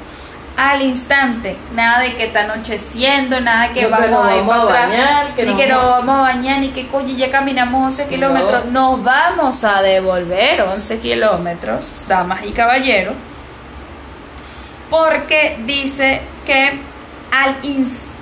[0.57, 5.53] Al instante, nada de que está anocheciendo, nada de que vamos, a a bañar, ni
[5.53, 9.81] que nos vamos a bañar, ni que coño, ya caminamos 11 kilómetros, nos vamos a
[9.81, 13.15] devolver 11 kilómetros, damas y caballeros,
[14.89, 16.73] porque dice que
[17.31, 18.15] al instante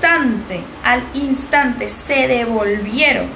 [0.83, 3.27] al instante se devolvieron.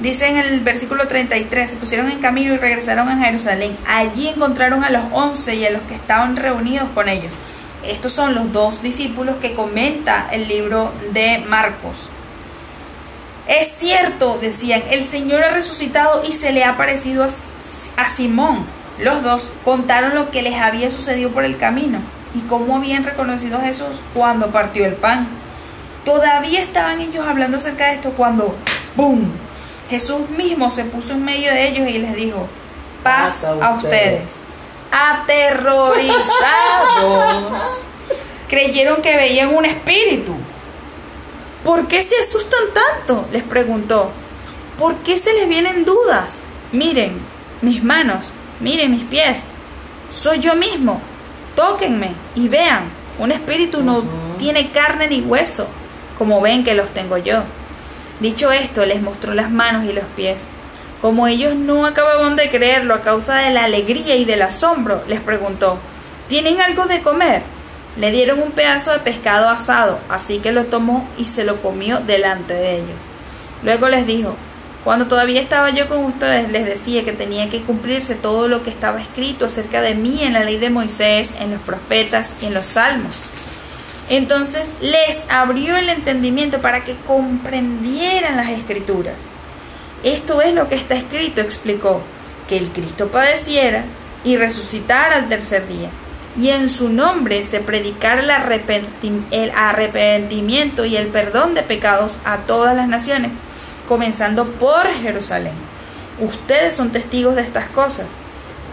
[0.00, 3.76] Dice en el versículo 33, se pusieron en camino y regresaron a Jerusalén.
[3.86, 7.32] Allí encontraron a los once y a los que estaban reunidos con ellos.
[7.86, 12.08] Estos son los dos discípulos que comenta el libro de Marcos.
[13.46, 17.28] Es cierto, decían, el Señor ha resucitado y se le ha aparecido a,
[18.02, 18.66] a Simón.
[18.98, 22.00] Los dos contaron lo que les había sucedido por el camino
[22.34, 25.28] y cómo habían reconocido a Jesús cuando partió el pan.
[26.04, 28.54] Todavía estaban ellos hablando acerca de esto cuando
[28.96, 29.30] ¡boom!
[29.88, 32.48] Jesús mismo se puso en medio de ellos y les dijo,
[33.02, 34.40] paz a ustedes.
[34.90, 37.84] Aterrorizados,
[38.48, 40.34] creyeron que veían un espíritu.
[41.64, 43.26] ¿Por qué se asustan tanto?
[43.32, 44.10] les preguntó.
[44.78, 46.42] ¿Por qué se les vienen dudas?
[46.72, 47.18] Miren
[47.62, 49.44] mis manos, miren mis pies.
[50.10, 51.00] Soy yo mismo.
[51.56, 52.84] Tóquenme y vean.
[53.18, 54.02] Un espíritu no
[54.38, 55.68] tiene carne ni hueso,
[56.18, 57.42] como ven que los tengo yo.
[58.20, 60.38] Dicho esto, les mostró las manos y los pies.
[61.00, 65.20] Como ellos no acababan de creerlo a causa de la alegría y del asombro, les
[65.20, 65.78] preguntó,
[66.28, 67.42] ¿tienen algo de comer?
[67.96, 71.98] Le dieron un pedazo de pescado asado, así que lo tomó y se lo comió
[71.98, 72.96] delante de ellos.
[73.62, 74.34] Luego les dijo,
[74.84, 78.70] cuando todavía estaba yo con ustedes les decía que tenía que cumplirse todo lo que
[78.70, 82.54] estaba escrito acerca de mí en la ley de Moisés, en los profetas y en
[82.54, 83.16] los salmos.
[84.10, 89.14] Entonces les abrió el entendimiento para que comprendieran las escrituras.
[90.02, 92.02] Esto es lo que está escrito, explicó,
[92.46, 93.84] que el Cristo padeciera
[94.22, 95.88] y resucitara al tercer día,
[96.38, 98.30] y en su nombre se predicara el,
[99.50, 103.30] arrepentimiento y el perdón de pecados a todas las naciones,
[103.88, 105.54] comenzando por Jerusalén.
[106.18, 108.06] Ustedes son testigos de estas cosas.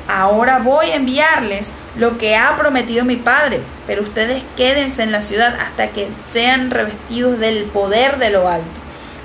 [0.07, 5.21] Ahora voy a enviarles lo que ha prometido mi Padre, pero ustedes quédense en la
[5.21, 8.67] ciudad hasta que sean revestidos del poder de lo alto.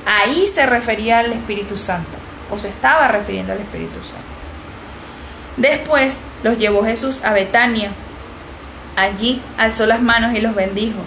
[0.07, 2.17] Ahí se refería al Espíritu Santo,
[2.51, 4.27] o se estaba refiriendo al Espíritu Santo.
[5.57, 7.91] Después los llevó Jesús a Betania.
[8.95, 10.99] Allí alzó las manos y los bendijo.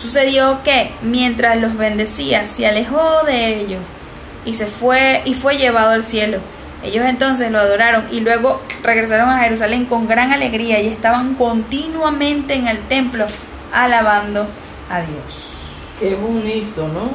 [0.00, 3.82] Sucedió que, mientras los bendecía, se alejó de ellos
[4.46, 6.38] y se fue y fue llevado al cielo.
[6.82, 12.54] Ellos entonces lo adoraron y luego regresaron a Jerusalén con gran alegría y estaban continuamente
[12.54, 13.26] en el templo
[13.74, 14.46] alabando
[14.88, 15.96] a Dios.
[16.00, 17.10] Qué bonito, ¿no?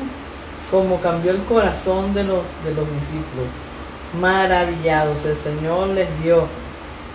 [0.69, 3.47] Como cambió el corazón de los, de los discípulos.
[4.21, 6.47] Maravillados, el Señor les dio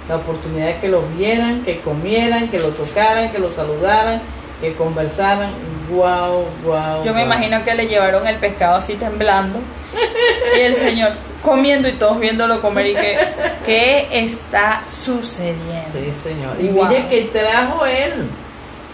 [0.09, 4.20] la oportunidad de que los vieran, que comieran, que lo tocaran, que lo saludaran,
[4.61, 5.51] que conversaran.
[5.90, 7.05] Wow, wow.
[7.05, 9.59] Yo me imagino que le llevaron el pescado así temblando
[10.57, 13.18] y el Señor comiendo y todos viéndolo comer y que
[13.66, 15.90] qué está sucediendo.
[15.92, 16.61] Sí, Señor.
[16.61, 18.29] Y mire que trajo él.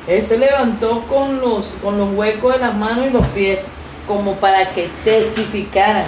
[0.06, 3.58] Él se levantó con los con los huecos de las manos y los pies
[4.06, 6.06] como para que testificaran.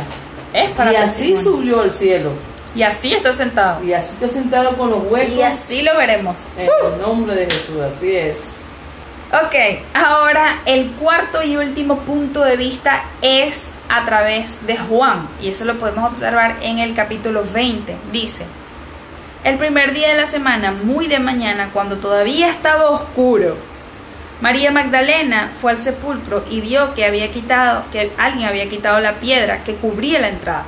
[0.52, 2.30] Es para y así subió al cielo.
[2.74, 3.82] Y así está sentado.
[3.82, 5.34] Y así está sentado con los huecos.
[5.34, 6.36] Y así lo veremos.
[6.56, 8.54] En el nombre de Jesús, así es.
[9.30, 9.54] Ok,
[9.92, 15.66] ahora el cuarto y último punto de vista es a través de Juan, y eso
[15.66, 17.94] lo podemos observar en el capítulo 20.
[18.10, 18.46] Dice,
[19.44, 23.58] el primer día de la semana, muy de mañana, cuando todavía estaba oscuro,
[24.40, 29.12] María Magdalena fue al sepulcro y vio que había quitado, que alguien había quitado la
[29.16, 30.64] piedra que cubría la entrada.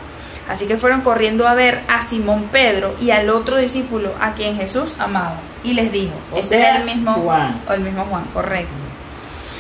[0.51, 4.57] Así que fueron corriendo a ver a Simón Pedro y al otro discípulo a quien
[4.57, 5.37] Jesús amaba.
[5.63, 7.61] Y les dijo, O este sea, el mismo Juan.
[7.69, 8.73] o el mismo Juan, correcto.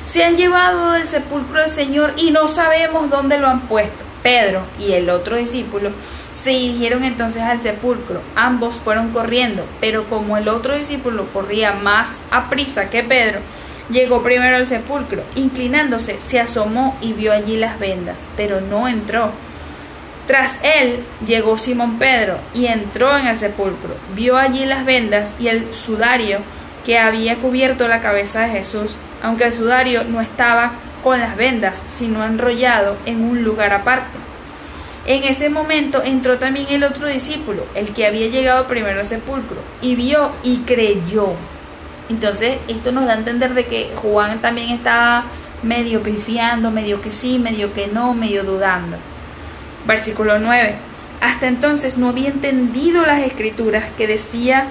[0.04, 4.04] Se han llevado del sepulcro al Señor y no sabemos dónde lo han puesto.
[4.24, 5.90] Pedro y el otro discípulo
[6.34, 8.20] se dirigieron entonces al sepulcro.
[8.34, 13.38] Ambos fueron corriendo, pero como el otro discípulo corría más a prisa que Pedro,
[13.90, 15.22] llegó primero al sepulcro.
[15.36, 19.30] Inclinándose, se asomó y vio allí las vendas, pero no entró.
[20.30, 23.96] Tras él llegó Simón Pedro y entró en el sepulcro.
[24.14, 26.38] Vio allí las vendas y el sudario
[26.86, 28.94] que había cubierto la cabeza de Jesús,
[29.24, 30.70] aunque el sudario no estaba
[31.02, 34.16] con las vendas, sino enrollado en un lugar aparte.
[35.04, 39.56] En ese momento entró también el otro discípulo, el que había llegado primero al sepulcro,
[39.82, 41.32] y vio y creyó.
[42.08, 45.24] Entonces, esto nos da a entender de que Juan también estaba
[45.64, 48.96] medio pifiando, medio que sí, medio que no, medio dudando.
[49.86, 50.74] Versículo 9.
[51.20, 54.66] Hasta entonces no había entendido las escrituras que decía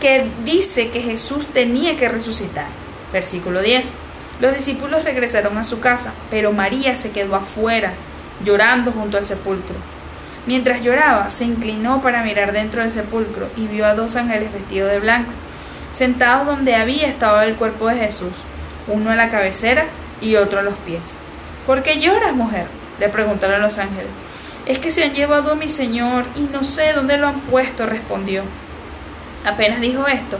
[0.00, 2.66] que dice que Jesús tenía que resucitar.
[3.12, 3.86] Versículo 10.
[4.40, 7.92] Los discípulos regresaron a su casa, pero María se quedó afuera,
[8.44, 9.76] llorando junto al sepulcro.
[10.46, 14.90] Mientras lloraba, se inclinó para mirar dentro del sepulcro y vio a dos ángeles vestidos
[14.90, 15.30] de blanco,
[15.92, 18.32] sentados donde había estado el cuerpo de Jesús,
[18.88, 19.84] uno a la cabecera
[20.20, 21.02] y otro a los pies.
[21.64, 22.66] ¿Por qué lloras, mujer?
[23.02, 24.06] Le preguntaron los ángeles.
[24.64, 27.84] Es que se han llevado a mi señor y no sé dónde lo han puesto,
[27.84, 28.44] respondió.
[29.44, 30.38] Apenas dijo esto,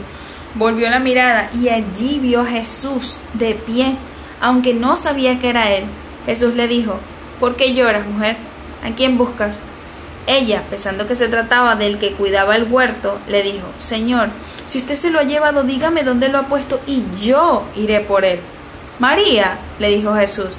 [0.54, 3.96] volvió la mirada y allí vio a Jesús de pie,
[4.40, 5.84] aunque no sabía que era él.
[6.24, 7.00] Jesús le dijo,
[7.40, 8.36] ¿por qué lloras, mujer?
[8.84, 9.56] ¿A quién buscas?
[10.28, 14.28] Ella, pensando que se trataba del que cuidaba el huerto, le dijo, Señor,
[14.68, 18.24] si usted se lo ha llevado, dígame dónde lo ha puesto y yo iré por
[18.24, 18.38] él.
[19.00, 20.58] María, le dijo Jesús.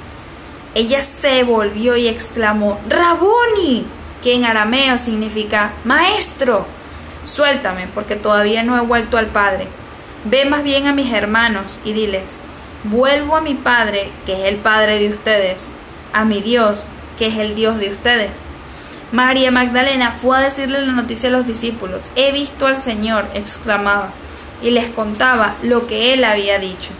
[0.74, 3.86] Ella se volvió y exclamó, Raboni,
[4.22, 6.66] que en arameo significa maestro.
[7.24, 9.68] Suéltame, porque todavía no he vuelto al Padre.
[10.24, 12.24] Ve más bien a mis hermanos y diles,
[12.84, 15.66] vuelvo a mi Padre, que es el Padre de ustedes,
[16.12, 16.84] a mi Dios,
[17.18, 18.30] que es el Dios de ustedes.
[19.12, 22.06] María Magdalena fue a decirle la noticia a los discípulos.
[22.16, 24.10] He visto al Señor, exclamaba,
[24.60, 26.90] y les contaba lo que él había dicho.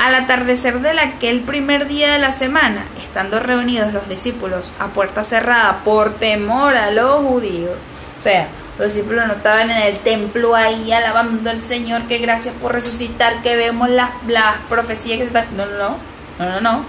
[0.00, 5.24] Al atardecer de aquel primer día de la semana, estando reunidos los discípulos a puerta
[5.24, 7.76] cerrada por temor a los judíos,
[8.18, 8.48] o sea,
[8.78, 13.42] los discípulos no estaban en el templo ahí alabando al Señor, que gracias por resucitar,
[13.42, 15.54] que vemos las, las profecías que se están...
[15.54, 15.98] No, no,
[16.38, 16.84] no, no, no.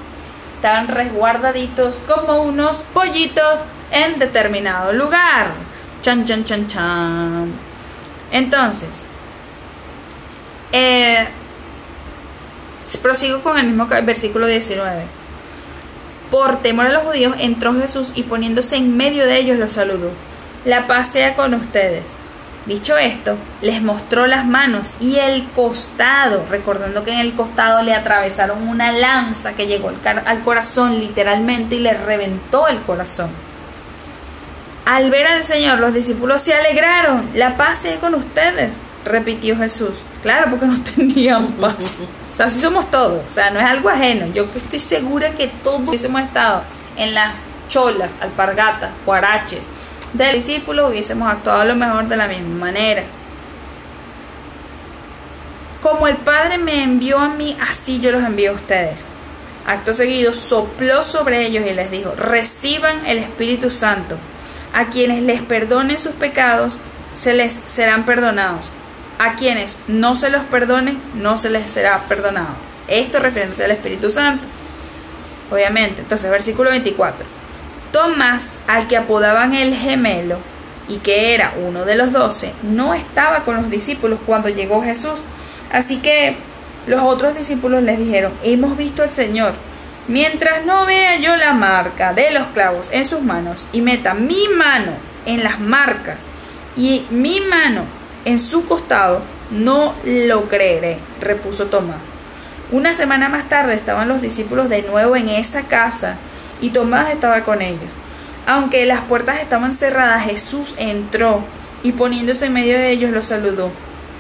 [0.56, 3.60] Estaban resguardaditos como unos pollitos
[3.92, 5.48] en determinado lugar.
[6.02, 7.52] Chan, chan, chan, chan.
[8.32, 9.04] Entonces,
[10.72, 11.28] eh,
[12.98, 15.04] prosigo con el mismo versículo 19.
[16.30, 20.12] Por temor a los judíos entró Jesús y poniéndose en medio de ellos los saludó.
[20.66, 22.04] La paz sea con ustedes.
[22.66, 27.96] Dicho esto, les mostró las manos y el costado, recordando que en el costado le
[27.96, 29.92] atravesaron una lanza que llegó
[30.26, 33.30] al corazón literalmente y le reventó el corazón.
[34.86, 37.30] Al ver al Señor, los discípulos se alegraron.
[37.34, 38.72] La paz sea con ustedes,
[39.06, 39.94] repitió Jesús.
[40.22, 41.98] Claro, porque no tenían paz.
[42.42, 43.22] Así somos todos.
[43.28, 44.28] O sea, no es algo ajeno.
[44.34, 46.64] Yo estoy segura que todos hubiésemos estado
[46.96, 49.68] en las cholas, alpargatas, guaraches
[50.14, 53.04] del discípulo, hubiésemos actuado lo mejor de la misma manera.
[55.82, 59.06] Como el Padre me envió a mí, así yo los envío a ustedes.
[59.66, 64.18] Acto seguido, sopló sobre ellos y les dijo, reciban el Espíritu Santo.
[64.74, 66.78] A quienes les perdonen sus pecados,
[67.16, 68.70] se les serán perdonados.
[69.22, 72.56] A quienes no se los perdonen, no se les será perdonado.
[72.88, 74.48] Esto refiriéndose al Espíritu Santo.
[75.52, 76.02] Obviamente.
[76.02, 77.24] Entonces, versículo 24.
[77.92, 80.40] Tomás, al que apodaban el gemelo,
[80.88, 85.20] y que era uno de los doce, no estaba con los discípulos cuando llegó Jesús.
[85.72, 86.36] Así que
[86.88, 89.54] los otros discípulos les dijeron, hemos visto al Señor.
[90.08, 94.48] Mientras no vea yo la marca de los clavos en sus manos y meta mi
[94.58, 94.94] mano
[95.28, 96.26] en las marcas
[96.76, 101.98] y mi mano en su costado, no lo creeré, repuso Tomás.
[102.72, 106.16] Una semana más tarde estaban los discípulos de nuevo en esa casa
[106.62, 107.90] y Tomás estaba con ellos.
[108.48, 111.44] Aunque las puertas estaban cerradas, Jesús entró
[111.84, 113.72] y poniéndose en medio de ellos los saludó.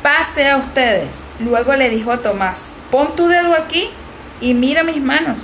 [0.04, 1.10] Pase a ustedes.
[1.40, 3.90] Luego le dijo a Tomás, pon tu dedo aquí
[4.42, 5.38] y mira mis manos.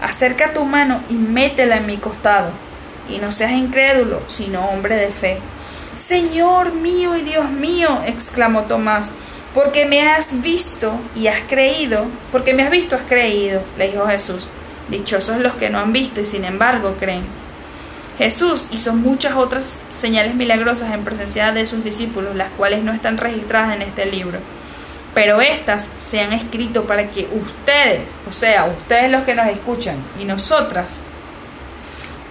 [0.00, 2.50] Acerca tu mano y métela en mi costado.
[3.08, 5.38] Y no seas incrédulo, sino hombre de fe.
[5.94, 9.10] Señor mío y Dios mío, exclamó Tomás,
[9.54, 14.06] porque me has visto y has creído, porque me has visto, has creído, le dijo
[14.06, 14.48] Jesús.
[14.88, 17.24] Dichosos los que no han visto y sin embargo creen.
[18.18, 23.16] Jesús hizo muchas otras señales milagrosas en presencia de sus discípulos, las cuales no están
[23.18, 24.38] registradas en este libro.
[25.14, 29.96] Pero estas se han escrito para que ustedes, o sea, ustedes los que nos escuchan
[30.18, 30.98] y nosotras,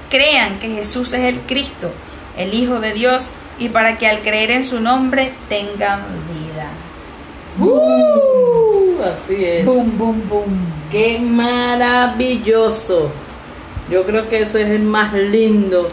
[0.09, 1.91] crean que Jesús es el Cristo,
[2.37, 3.29] el Hijo de Dios,
[3.59, 6.01] y para que al creer en su nombre tengan
[6.33, 6.69] vida.
[7.59, 9.65] Uh, así es.
[9.65, 10.59] Boom, boom, boom.
[10.91, 13.11] Qué maravilloso.
[13.89, 15.89] Yo creo que eso es el más lindo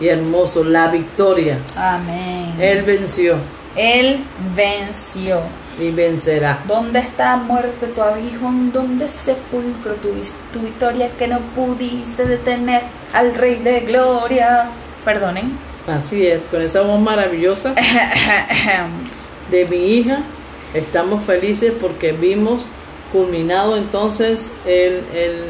[0.00, 1.58] y hermoso, la victoria.
[1.76, 2.54] Amén.
[2.58, 3.36] Él venció.
[3.76, 4.18] Él
[4.54, 5.40] venció.
[5.80, 6.58] Y vencerá.
[6.66, 8.72] ¿Dónde está muerte tu aguijón?
[8.72, 10.08] ¿Dónde sepulcro tu,
[10.52, 12.82] tu victoria que no pudiste detener
[13.12, 14.70] al Rey de Gloria?
[15.04, 15.67] Perdonen.
[15.88, 17.74] Así es, con esa voz maravillosa
[19.50, 20.18] de mi hija,
[20.74, 22.66] estamos felices porque vimos
[23.10, 25.44] culminado entonces el, el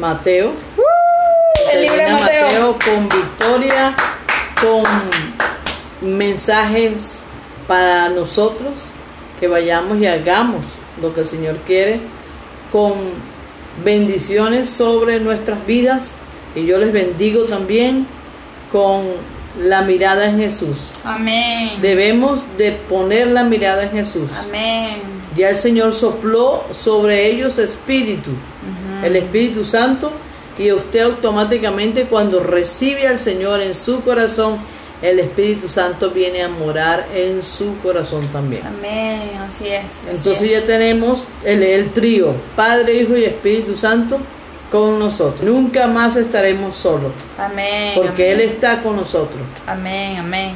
[0.00, 0.52] Mateo.
[1.72, 2.76] el libro de Mateo.
[2.84, 3.94] con victoria,
[4.60, 7.20] con mensajes
[7.68, 8.72] para nosotros,
[9.38, 10.64] que vayamos y hagamos
[11.00, 12.00] lo que el Señor quiere,
[12.72, 12.94] con
[13.84, 16.10] bendiciones sobre nuestras vidas,
[16.56, 18.08] y yo les bendigo también
[18.72, 19.04] con
[19.58, 20.90] la mirada en Jesús.
[21.04, 21.72] Amén.
[21.80, 24.24] Debemos de poner la mirada en Jesús.
[24.46, 28.30] Amén ya el Señor sopló sobre ellos espíritu.
[29.02, 30.12] el Espíritu Santo
[30.56, 34.58] y usted automáticamente cuando recibe al Señor en su corazón,
[35.02, 38.62] el Espíritu Santo viene a morar en su corazón también.
[38.66, 39.84] Amén, así es.
[39.84, 40.60] así Entonces es.
[40.60, 44.18] ya tenemos el, el trío, Padre, Hijo y Espíritu Santo
[44.74, 45.42] con nosotros.
[45.42, 47.92] Nunca más estaremos solos, Amén.
[47.94, 48.40] porque amén.
[48.40, 49.40] Él está con nosotros.
[49.68, 50.54] Amén, amén.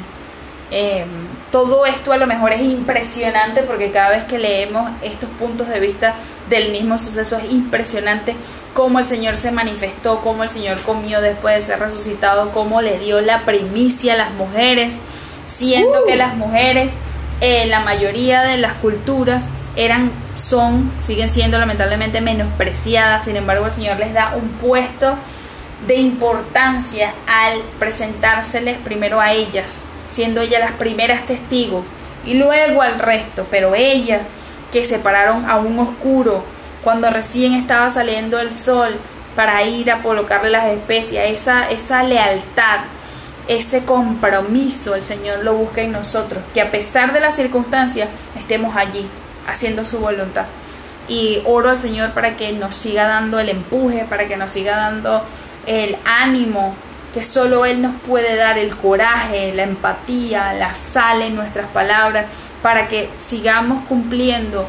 [0.73, 1.05] Eh,
[1.53, 5.79] todo esto a lo mejor es impresionante porque cada vez que leemos estos puntos de
[5.79, 6.17] vista
[6.51, 8.35] del mismo suceso es impresionante
[8.75, 12.99] cómo el Señor se manifestó, cómo el Señor comió después de ser resucitado, cómo le
[12.99, 14.97] dio la primicia a las mujeres,
[15.47, 16.07] siendo Uh.
[16.09, 16.93] que las mujeres,
[17.41, 19.47] eh, la mayoría de las culturas
[19.77, 25.17] eran, son, siguen siendo lamentablemente menospreciadas, sin embargo el Señor les da un puesto
[25.87, 31.85] de importancia al presentárseles primero a ellas, siendo ellas las primeras testigos
[32.25, 34.29] y luego al resto, pero ellas
[34.73, 36.45] que se pararon a un oscuro
[36.85, 38.97] cuando recién estaba saliendo el sol
[39.35, 42.81] para ir a colocarle las especias, esa, esa lealtad,
[43.47, 48.77] ese compromiso el Señor lo busca en nosotros, que a pesar de las circunstancias estemos
[48.77, 49.09] allí
[49.49, 50.47] haciendo su voluntad.
[51.09, 54.77] Y oro al Señor para que nos siga dando el empuje, para que nos siga
[54.77, 55.23] dando
[55.67, 56.75] el ánimo
[57.13, 62.27] que solo Él nos puede dar, el coraje, la empatía, la sal en nuestras palabras,
[62.63, 64.67] para que sigamos cumpliendo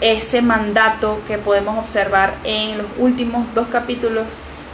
[0.00, 4.24] ese mandato que podemos observar en los últimos dos capítulos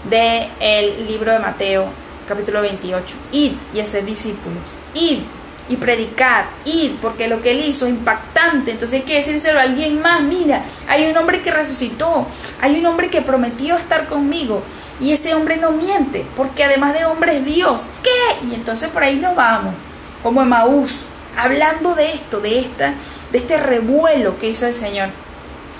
[0.08, 1.86] del libro de Mateo,
[2.28, 3.16] capítulo 28.
[3.32, 4.62] Id y discípulos.
[4.94, 5.20] Id
[5.68, 8.72] y predicar, id, porque lo que él hizo impactante.
[8.72, 10.22] Entonces hay que decírselo a alguien más.
[10.22, 12.26] Mira, hay un hombre que resucitó,
[12.60, 14.62] hay un hombre que prometió estar conmigo.
[15.00, 17.82] Y ese hombre no miente, porque además de hombre es Dios.
[18.02, 18.46] ¿Qué?
[18.46, 19.74] Y entonces por ahí nos vamos,
[20.22, 21.02] como Emaús,
[21.36, 22.94] hablando de esto, de esta,
[23.32, 25.08] de este revuelo que hizo el Señor.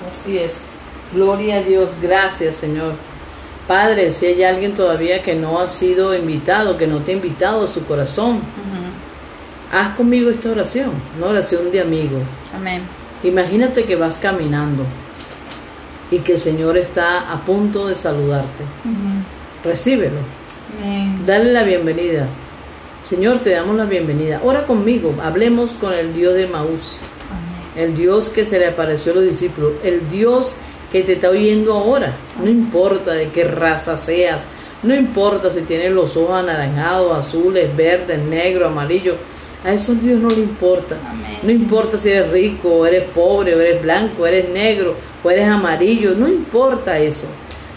[0.09, 0.67] Así es.
[1.13, 1.91] Gloria a Dios.
[2.01, 2.95] Gracias, Señor.
[3.67, 7.63] Padre, si hay alguien todavía que no ha sido invitado, que no te ha invitado
[7.63, 8.41] a su corazón,
[9.73, 12.19] haz conmigo esta oración, una oración de amigo.
[12.55, 12.83] Amén.
[13.23, 14.83] Imagínate que vas caminando
[16.11, 18.63] y que el Señor está a punto de saludarte.
[19.63, 20.17] Recíbelo,
[20.79, 21.23] Amén.
[21.25, 22.27] dale la bienvenida.
[23.03, 24.39] Señor, te damos la bienvenida.
[24.43, 26.97] Ora conmigo, hablemos con el Dios de Maús,
[27.75, 27.87] Amén.
[27.89, 30.55] el Dios que se le apareció a los discípulos, el Dios
[30.91, 32.13] que te está oyendo ahora.
[32.41, 34.43] No importa de qué raza seas,
[34.83, 39.15] no importa si tienes los ojos anaranjados, azules, verdes, negros, amarillos.
[39.63, 40.97] A eso Dios no le importa.
[41.09, 41.39] Amén.
[41.41, 45.47] No importa si eres rico, o eres pobre, o eres blanco, eres negro, o eres
[45.47, 47.27] amarillo, no importa eso.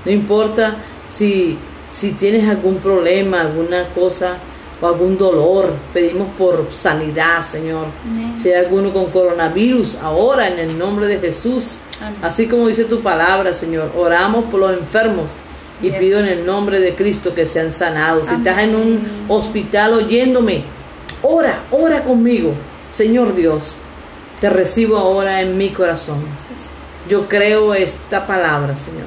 [0.05, 0.77] No importa
[1.09, 1.57] si,
[1.93, 4.39] si tienes algún problema, alguna cosa
[4.81, 5.73] o algún dolor.
[5.95, 7.87] Pedimos por sanidad, Señor.
[8.05, 8.35] Amén.
[8.37, 11.79] Si hay alguno con coronavirus, ahora en el nombre de Jesús.
[12.01, 12.19] Amén.
[12.23, 15.27] Así como dice tu palabra, Señor, oramos por los enfermos
[15.81, 16.01] y Bien.
[16.01, 18.29] pido en el nombre de Cristo que sean sanados.
[18.29, 20.63] Si estás en un hospital oyéndome,
[21.27, 22.53] ora, ora conmigo.
[22.93, 23.77] Señor Dios,
[24.41, 26.25] te recibo ahora en mi corazón.
[27.09, 29.07] Yo creo esta palabra, Señor,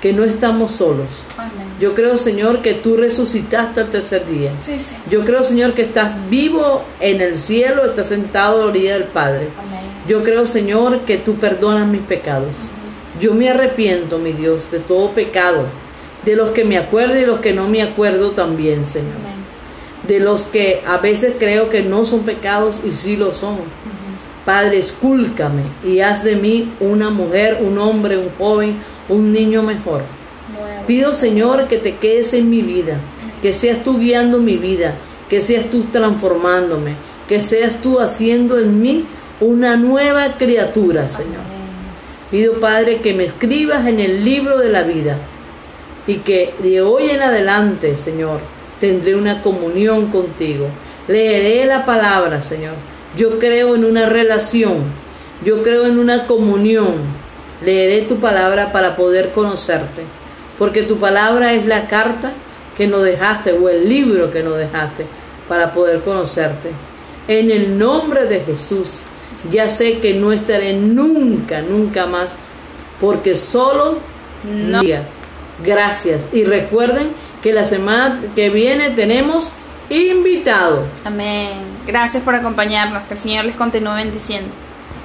[0.00, 1.08] que no estamos solos.
[1.36, 1.66] Amén.
[1.80, 4.52] Yo creo, Señor, que tú resucitaste al tercer día.
[4.60, 4.94] Sí, sí.
[5.10, 9.04] Yo creo, Señor, que estás vivo en el cielo, estás sentado a la orilla del
[9.04, 9.48] Padre.
[9.58, 9.80] Amén.
[10.06, 12.52] Yo creo, Señor, que tú perdonas mis pecados.
[13.20, 15.64] Yo me arrepiento, mi Dios, de todo pecado,
[16.24, 19.33] de los que me acuerdo y de los que no me acuerdo también, Señor.
[20.08, 23.58] De los que a veces creo que no son pecados y sí lo son.
[24.44, 28.76] Padre, escúlcame y haz de mí una mujer, un hombre, un joven,
[29.08, 30.02] un niño mejor.
[30.86, 32.98] Pido, Señor, que te quedes en mi vida,
[33.40, 34.94] que seas tú guiando mi vida,
[35.30, 36.94] que seas tú transformándome,
[37.26, 39.06] que seas tú haciendo en mí
[39.40, 41.40] una nueva criatura, Señor.
[41.40, 42.30] Amén.
[42.30, 45.16] Pido, Padre, que me escribas en el libro de la vida
[46.06, 48.40] y que de hoy en adelante, Señor,
[48.80, 50.66] tendré una comunión contigo.
[51.08, 52.74] Leeré la palabra, Señor.
[53.16, 54.78] Yo creo en una relación,
[55.44, 56.94] yo creo en una comunión.
[57.64, 60.02] Leeré tu palabra para poder conocerte,
[60.58, 62.32] porque tu palabra es la carta
[62.76, 65.06] que nos dejaste o el libro que nos dejaste
[65.48, 66.70] para poder conocerte.
[67.28, 69.00] En el nombre de Jesús,
[69.50, 72.34] ya sé que no estaré nunca, nunca más,
[73.00, 73.98] porque solo
[74.44, 74.82] No.
[75.64, 76.26] gracias.
[76.32, 77.08] Y recuerden
[77.44, 79.52] que la semana que viene tenemos
[79.90, 80.86] invitado.
[81.04, 81.50] Amén.
[81.86, 83.02] Gracias por acompañarnos.
[83.02, 84.50] Que el Señor les continúe bendiciendo.